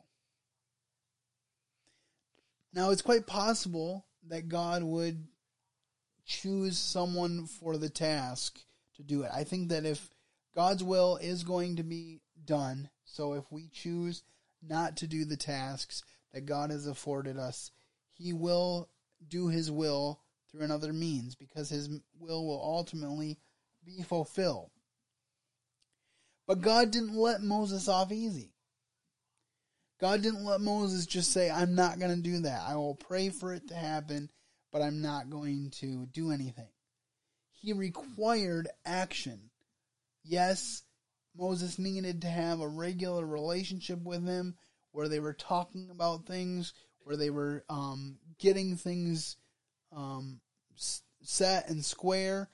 Now, 2.73 2.91
it's 2.91 3.03
quite 3.03 3.27
possible 3.27 4.07
that 4.29 4.49
God 4.49 4.83
would 4.83 5.29
choose 6.25 6.79
someone 6.79 7.47
for 7.47 7.77
the 7.77 7.91
task 7.91 8.59
to 8.97 9.03
do 9.03 9.23
it. 9.23 9.31
I 9.33 9.45
think 9.45 9.69
that 9.69 9.85
if 9.85 10.11
God's 10.55 10.83
will 10.83 11.19
is 11.19 11.45
going 11.45 11.77
to 11.77 11.83
be 11.83 12.21
done, 12.47 12.91
so 13.05 13.35
if 13.35 13.45
we 13.51 13.69
choose 13.73 14.23
not 14.63 14.97
to 14.99 15.07
do 15.07 15.25
the 15.25 15.37
tasks 15.37 16.03
that 16.33 16.47
God 16.47 16.71
has 16.71 16.87
afforded 16.87 17.39
us, 17.39 17.71
He 18.13 18.33
will 18.33 18.89
do 19.27 19.49
His 19.49 19.71
will 19.71 20.21
through 20.51 20.63
another 20.63 20.93
means 20.93 21.35
because 21.35 21.71
His 21.71 21.89
will 22.19 22.47
will 22.47 22.63
ultimately 22.63 23.39
be 23.85 24.03
fulfilled. 24.03 24.71
But 26.47 26.61
God 26.61 26.91
didn't 26.91 27.17
let 27.17 27.43
Moses 27.43 27.89
off 27.89 28.13
easy. 28.13 28.53
God 30.01 30.23
didn't 30.23 30.45
let 30.45 30.61
Moses 30.61 31.07
just 31.07 31.31
say, 31.31 31.49
I'm 31.49 31.77
not 31.77 32.01
going 32.01 32.15
to 32.15 32.21
do 32.21 32.41
that. 32.41 32.63
I 32.67 32.75
will 32.75 32.97
pray 32.97 33.29
for 33.29 33.55
it 33.55 33.69
to 33.69 33.75
happen, 33.75 34.31
but 34.73 34.83
I'm 34.83 35.01
not 35.01 35.31
going 35.31 35.71
to 35.77 36.07
do 36.07 36.33
anything. 36.33 36.69
He 37.61 37.73
required 37.73 38.69
action. 38.85 39.51
Yes, 40.25 40.83
Moses 41.37 41.79
needed 41.79 42.23
to 42.23 42.29
have 42.29 42.61
a 42.61 42.69
regular 42.69 43.25
relationship 43.25 44.03
with 44.03 44.27
him 44.27 44.55
where 44.93 45.09
they 45.09 45.21
were 45.21 45.33
talking 45.33 45.89
about 45.91 46.27
things, 46.27 46.75
where 47.01 47.17
they 47.17 47.31
were 47.31 47.65
um, 47.69 48.19
getting 48.39 48.77
things 48.77 49.37
um, 49.95 50.41
set 51.23 51.69
and 51.69 51.85
square. 51.85 52.49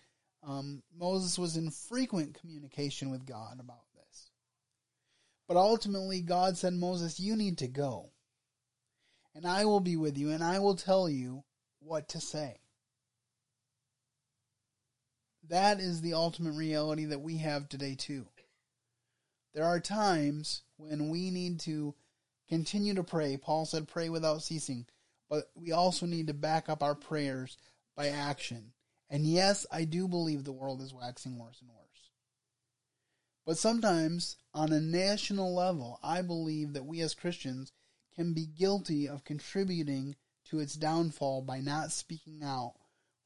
Um, 0.46 0.82
Moses 0.96 1.38
was 1.38 1.56
in 1.56 1.70
frequent 1.70 2.38
communication 2.38 3.10
with 3.10 3.26
God 3.26 3.58
about 3.60 3.84
this. 3.94 4.30
but 5.48 5.56
ultimately, 5.56 6.20
God 6.20 6.56
said, 6.56 6.74
Moses, 6.74 7.18
you 7.18 7.34
need 7.34 7.58
to 7.58 7.68
go. 7.68 8.10
And 9.34 9.46
I 9.46 9.64
will 9.64 9.80
be 9.80 9.96
with 9.96 10.16
you, 10.16 10.30
and 10.30 10.42
I 10.42 10.58
will 10.58 10.76
tell 10.76 11.08
you 11.08 11.44
what 11.80 12.08
to 12.10 12.20
say. 12.20 12.60
that 15.48 15.80
is 15.80 16.00
the 16.02 16.12
ultimate 16.12 16.52
reality 16.52 17.06
that 17.06 17.20
we 17.20 17.38
have 17.38 17.68
today, 17.68 17.94
too. 17.94 18.26
There 19.58 19.66
are 19.66 19.80
times 19.80 20.62
when 20.76 21.08
we 21.08 21.32
need 21.32 21.58
to 21.62 21.92
continue 22.48 22.94
to 22.94 23.02
pray. 23.02 23.36
Paul 23.36 23.66
said, 23.66 23.88
pray 23.88 24.08
without 24.08 24.44
ceasing. 24.44 24.86
But 25.28 25.50
we 25.56 25.72
also 25.72 26.06
need 26.06 26.28
to 26.28 26.32
back 26.32 26.68
up 26.68 26.80
our 26.80 26.94
prayers 26.94 27.56
by 27.96 28.06
action. 28.06 28.70
And 29.10 29.26
yes, 29.26 29.66
I 29.72 29.82
do 29.82 30.06
believe 30.06 30.44
the 30.44 30.52
world 30.52 30.80
is 30.80 30.94
waxing 30.94 31.40
worse 31.40 31.60
and 31.60 31.70
worse. 31.70 32.10
But 33.44 33.58
sometimes, 33.58 34.36
on 34.54 34.72
a 34.72 34.78
national 34.78 35.52
level, 35.52 35.98
I 36.04 36.22
believe 36.22 36.74
that 36.74 36.86
we 36.86 37.00
as 37.00 37.16
Christians 37.16 37.72
can 38.14 38.34
be 38.34 38.46
guilty 38.46 39.08
of 39.08 39.24
contributing 39.24 40.14
to 40.50 40.60
its 40.60 40.74
downfall 40.74 41.42
by 41.42 41.58
not 41.58 41.90
speaking 41.90 42.44
out 42.44 42.74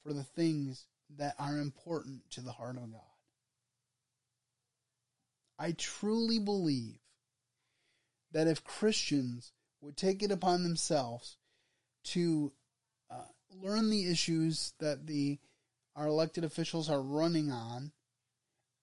for 0.02 0.14
the 0.14 0.24
things 0.24 0.86
that 1.18 1.34
are 1.38 1.58
important 1.58 2.22
to 2.30 2.40
the 2.40 2.52
heart 2.52 2.78
of 2.78 2.90
God. 2.90 3.11
I 5.58 5.72
truly 5.72 6.38
believe 6.38 6.98
that 8.32 8.46
if 8.46 8.64
Christians 8.64 9.52
would 9.80 9.96
take 9.96 10.22
it 10.22 10.30
upon 10.30 10.62
themselves 10.62 11.36
to 12.04 12.52
uh, 13.10 13.24
learn 13.50 13.90
the 13.90 14.10
issues 14.10 14.72
that 14.80 15.06
the 15.06 15.38
our 15.94 16.06
elected 16.06 16.42
officials 16.42 16.88
are 16.88 17.02
running 17.02 17.50
on 17.50 17.92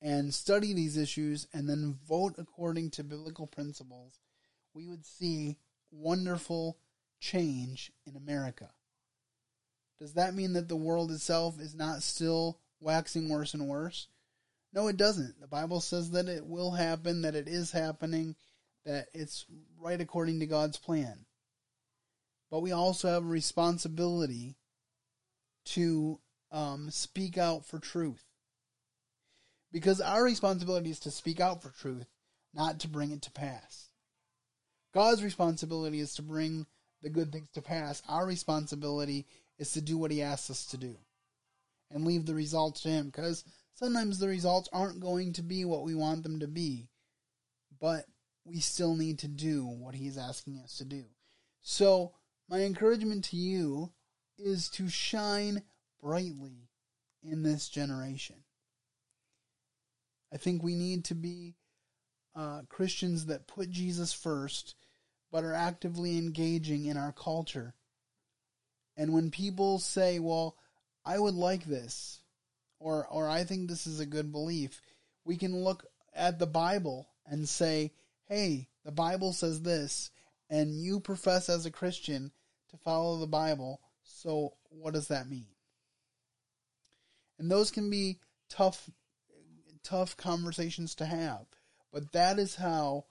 and 0.01 0.33
study 0.33 0.73
these 0.73 0.95
issues 0.95 1.47
and 1.53 1.67
then 1.67 1.97
vote 2.07 2.35
according 2.37 2.91
to 2.91 3.03
biblical 3.03 3.47
principles, 3.47 4.19
we 4.73 4.85
would 4.85 5.05
see 5.05 5.57
wonderful 5.91 6.77
change 7.19 7.91
in 8.05 8.15
America. 8.15 8.69
Does 9.99 10.13
that 10.13 10.33
mean 10.33 10.53
that 10.53 10.69
the 10.69 10.75
world 10.75 11.11
itself 11.11 11.59
is 11.59 11.75
not 11.75 12.03
still 12.03 12.59
waxing 12.79 13.27
worse 13.27 13.53
and 13.53 13.67
worse? 13.67 14.07
No, 14.73 14.87
it 14.87 14.97
doesn't. 14.97 15.39
The 15.39 15.47
Bible 15.47 15.81
says 15.81 16.11
that 16.11 16.27
it 16.27 16.45
will 16.45 16.71
happen, 16.71 17.23
that 17.23 17.35
it 17.35 17.47
is 17.47 17.71
happening, 17.71 18.35
that 18.85 19.07
it's 19.13 19.45
right 19.79 19.99
according 19.99 20.39
to 20.39 20.45
God's 20.45 20.77
plan. 20.77 21.25
But 22.51 22.61
we 22.61 22.71
also 22.71 23.09
have 23.09 23.23
a 23.23 23.27
responsibility 23.27 24.55
to 25.65 26.19
um, 26.51 26.89
speak 26.91 27.37
out 27.37 27.65
for 27.65 27.79
truth. 27.79 28.23
Because 29.71 30.01
our 30.01 30.23
responsibility 30.23 30.89
is 30.89 30.99
to 31.01 31.11
speak 31.11 31.39
out 31.39 31.61
for 31.61 31.69
truth, 31.69 32.07
not 32.53 32.79
to 32.79 32.87
bring 32.87 33.11
it 33.11 33.21
to 33.23 33.31
pass. 33.31 33.89
God's 34.93 35.23
responsibility 35.23 35.99
is 35.99 36.15
to 36.15 36.23
bring 36.23 36.65
the 37.03 37.09
good 37.09 37.31
things 37.31 37.49
to 37.53 37.61
pass. 37.61 38.01
Our 38.09 38.25
responsibility 38.25 39.27
is 39.59 39.71
to 39.73 39.81
do 39.81 39.97
what 39.97 40.11
He 40.11 40.23
asks 40.23 40.49
us 40.49 40.65
to 40.67 40.77
do 40.77 40.95
and 41.91 42.05
leave 42.05 42.25
the 42.25 42.33
results 42.33 42.81
to 42.81 42.89
Him. 42.89 43.05
Because 43.07 43.43
sometimes 43.79 44.19
the 44.19 44.27
results 44.27 44.67
aren't 44.73 44.99
going 44.99 45.31
to 45.31 45.41
be 45.41 45.63
what 45.63 45.83
we 45.83 45.95
want 45.95 46.23
them 46.23 46.41
to 46.41 46.47
be, 46.47 46.89
but 47.79 48.05
we 48.43 48.59
still 48.59 48.93
need 48.93 49.19
to 49.19 49.27
do 49.29 49.65
what 49.65 49.95
He's 49.95 50.17
asking 50.17 50.59
us 50.59 50.77
to 50.79 50.85
do. 50.85 51.05
So, 51.61 52.13
my 52.49 52.59
encouragement 52.59 53.23
to 53.25 53.37
you 53.37 53.93
is 54.37 54.69
to 54.71 54.89
shine 54.89 55.63
brightly 56.01 56.69
in 57.23 57.43
this 57.43 57.69
generation. 57.69 58.35
I 60.33 60.37
think 60.37 60.61
we 60.61 60.75
need 60.75 61.05
to 61.05 61.15
be 61.15 61.55
uh, 62.35 62.63
Christians 62.67 63.27
that 63.27 63.47
put 63.47 63.69
Jesus 63.69 64.11
first, 64.11 64.75
but 65.31 65.45
are 65.45 65.53
actively 65.53 66.17
engaging 66.17 66.85
in 66.85 66.97
our 66.97 67.13
culture. 67.13 67.75
And 68.97 69.13
when 69.13 69.31
people 69.31 69.79
say, 69.79 70.19
well, 70.19 70.57
I 71.05 71.17
would 71.17 71.35
like 71.35 71.63
this, 71.63 72.18
or, 72.79 73.07
or 73.07 73.27
I 73.27 73.43
think 73.43 73.69
this 73.69 73.85
is 73.85 73.99
a 73.99 74.05
good 74.05 74.31
belief, 74.31 74.81
we 75.25 75.37
can 75.37 75.63
look 75.63 75.85
at 76.13 76.39
the 76.39 76.47
Bible 76.47 77.07
and 77.25 77.47
say, 77.47 77.91
hey, 78.27 78.67
the 78.83 78.91
Bible 78.91 79.33
says 79.33 79.61
this, 79.61 80.11
and 80.49 80.81
you 80.81 80.99
profess 80.99 81.49
as 81.49 81.65
a 81.65 81.71
Christian 81.71 82.31
to 82.71 82.77
follow 82.77 83.17
the 83.17 83.27
Bible, 83.27 83.81
so 84.03 84.53
what 84.69 84.93
does 84.93 85.07
that 85.09 85.29
mean? 85.29 85.47
And 87.37 87.49
those 87.49 87.71
can 87.71 87.89
be 87.89 88.19
tough 88.49 88.89
tough 89.83 90.17
conversations 90.17 90.93
to 90.95 91.05
have. 91.05 91.45
But 91.91 92.11
that 92.11 92.37
is 92.37 92.55
how 92.55 93.05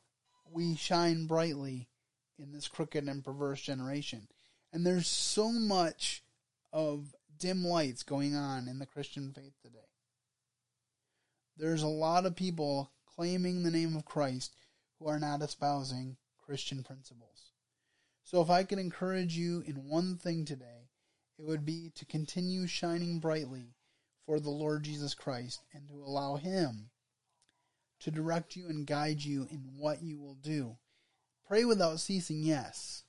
we 0.51 0.77
shine 0.77 1.27
brightly 1.27 1.89
in 2.39 2.53
this 2.53 2.69
crooked 2.69 3.09
and 3.09 3.25
perverse 3.25 3.61
generation. 3.61 4.29
And 4.73 4.87
there's 4.87 5.09
so 5.09 5.51
much 5.51 6.23
of 6.73 7.15
dim 7.39 7.65
lights 7.65 8.03
going 8.03 8.35
on 8.35 8.69
in 8.69 8.79
the 8.79 8.87
Christian 8.87 9.33
faith 9.33 9.55
today. 9.63 9.79
There's 11.57 11.83
a 11.83 11.89
lot 11.89 12.27
of 12.27 12.37
people 12.37 12.93
claiming 13.17 13.63
the 13.63 13.71
name 13.71 13.97
of 13.97 14.05
Christ 14.05 14.55
who 14.99 15.09
are 15.09 15.19
not 15.19 15.43
espousing 15.43 16.17
Christian 16.45 16.83
principles. 16.83 17.53
So 18.25 18.41
if 18.41 18.51
I 18.51 18.65
could 18.65 18.79
encourage 18.79 19.37
you 19.37 19.63
in 19.67 19.89
one 19.89 20.17
thing 20.17 20.45
today, 20.45 20.91
it 21.39 21.47
would 21.47 21.65
be 21.65 21.91
to 21.95 22.05
continue 22.05 22.67
shining 22.67 23.21
brightly 23.21 23.75
for 24.27 24.41
the 24.41 24.51
Lord 24.51 24.83
Jesus 24.83 25.15
Christ 25.15 25.63
and 25.73 25.89
to 25.89 25.95
allow 25.95 26.37
Him 26.37 26.91
to 28.01 28.11
direct 28.11 28.57
you 28.57 28.69
and 28.69 28.87
guide 28.87 29.23
you 29.23 29.47
in 29.51 29.71
what 29.77 30.03
you 30.03 30.19
will 30.19 30.35
do. 30.35 30.77
Pray 31.47 31.65
without 31.65 32.01
ceasing, 32.01 32.43
yes, 32.43 33.05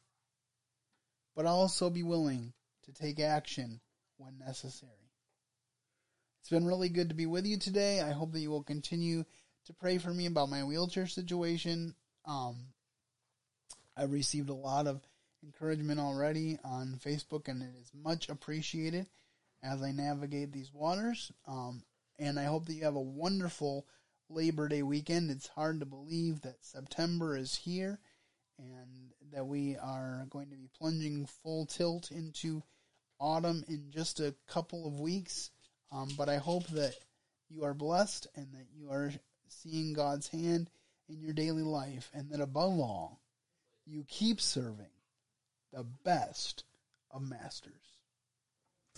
but 1.35 1.45
also 1.45 1.89
be 1.89 2.03
willing 2.03 2.53
to 2.83 2.91
take 2.91 3.19
action 3.19 3.81
when 4.19 4.37
necessary. 4.37 4.91
It's 6.41 6.49
been 6.49 6.65
really 6.65 6.89
good 6.89 7.09
to 7.09 7.15
be 7.15 7.25
with 7.25 7.45
you 7.45 7.57
today. 7.57 8.01
I 8.01 8.11
hope 8.11 8.33
that 8.33 8.39
you 8.39 8.51
will 8.51 8.63
continue 8.63 9.23
to 9.65 9.73
pray 9.73 9.97
for 9.97 10.13
me 10.13 10.25
about 10.25 10.49
my 10.49 10.63
wheelchair 10.63 11.07
situation. 11.07 11.95
Um, 12.25 12.67
I've 13.95 14.11
received 14.11 14.49
a 14.49 14.53
lot 14.53 14.87
of 14.87 15.01
encouragement 15.43 15.99
already 15.99 16.59
on 16.63 16.99
Facebook, 17.03 17.47
and 17.47 17.61
it 17.61 17.71
is 17.81 17.91
much 17.93 18.29
appreciated 18.29 19.07
as 19.63 19.81
I 19.81 19.91
navigate 19.91 20.51
these 20.51 20.73
waters. 20.73 21.31
Um, 21.47 21.83
and 22.17 22.39
I 22.39 22.45
hope 22.45 22.65
that 22.65 22.73
you 22.73 22.83
have 22.83 22.95
a 22.95 23.01
wonderful 23.01 23.85
Labor 24.29 24.67
Day 24.67 24.83
weekend. 24.83 25.31
It's 25.31 25.47
hard 25.47 25.79
to 25.79 25.85
believe 25.85 26.41
that 26.41 26.63
September 26.63 27.37
is 27.37 27.55
here 27.55 27.99
and 28.57 29.11
that 29.33 29.47
we 29.47 29.77
are 29.77 30.27
going 30.29 30.49
to 30.49 30.57
be 30.57 30.69
plunging 30.77 31.25
full 31.25 31.65
tilt 31.65 32.11
into 32.11 32.63
autumn 33.19 33.63
in 33.67 33.91
just 33.91 34.19
a 34.19 34.35
couple 34.47 34.87
of 34.87 34.99
weeks. 34.99 35.51
Um, 35.91 36.09
but 36.17 36.29
I 36.29 36.37
hope 36.37 36.67
that 36.67 36.95
you 37.49 37.63
are 37.63 37.73
blessed 37.73 38.27
and 38.35 38.47
that 38.53 38.67
you 38.75 38.89
are 38.91 39.11
seeing 39.47 39.93
God's 39.93 40.27
hand 40.27 40.69
in 41.07 41.19
your 41.19 41.33
daily 41.33 41.63
life, 41.63 42.11
and 42.13 42.29
that 42.29 42.39
above 42.39 42.79
all, 42.79 43.19
you 43.87 44.05
keep 44.07 44.39
serving 44.39 44.91
the 45.73 45.83
best 46.03 46.63
of 47.09 47.27
masters. 47.27 47.98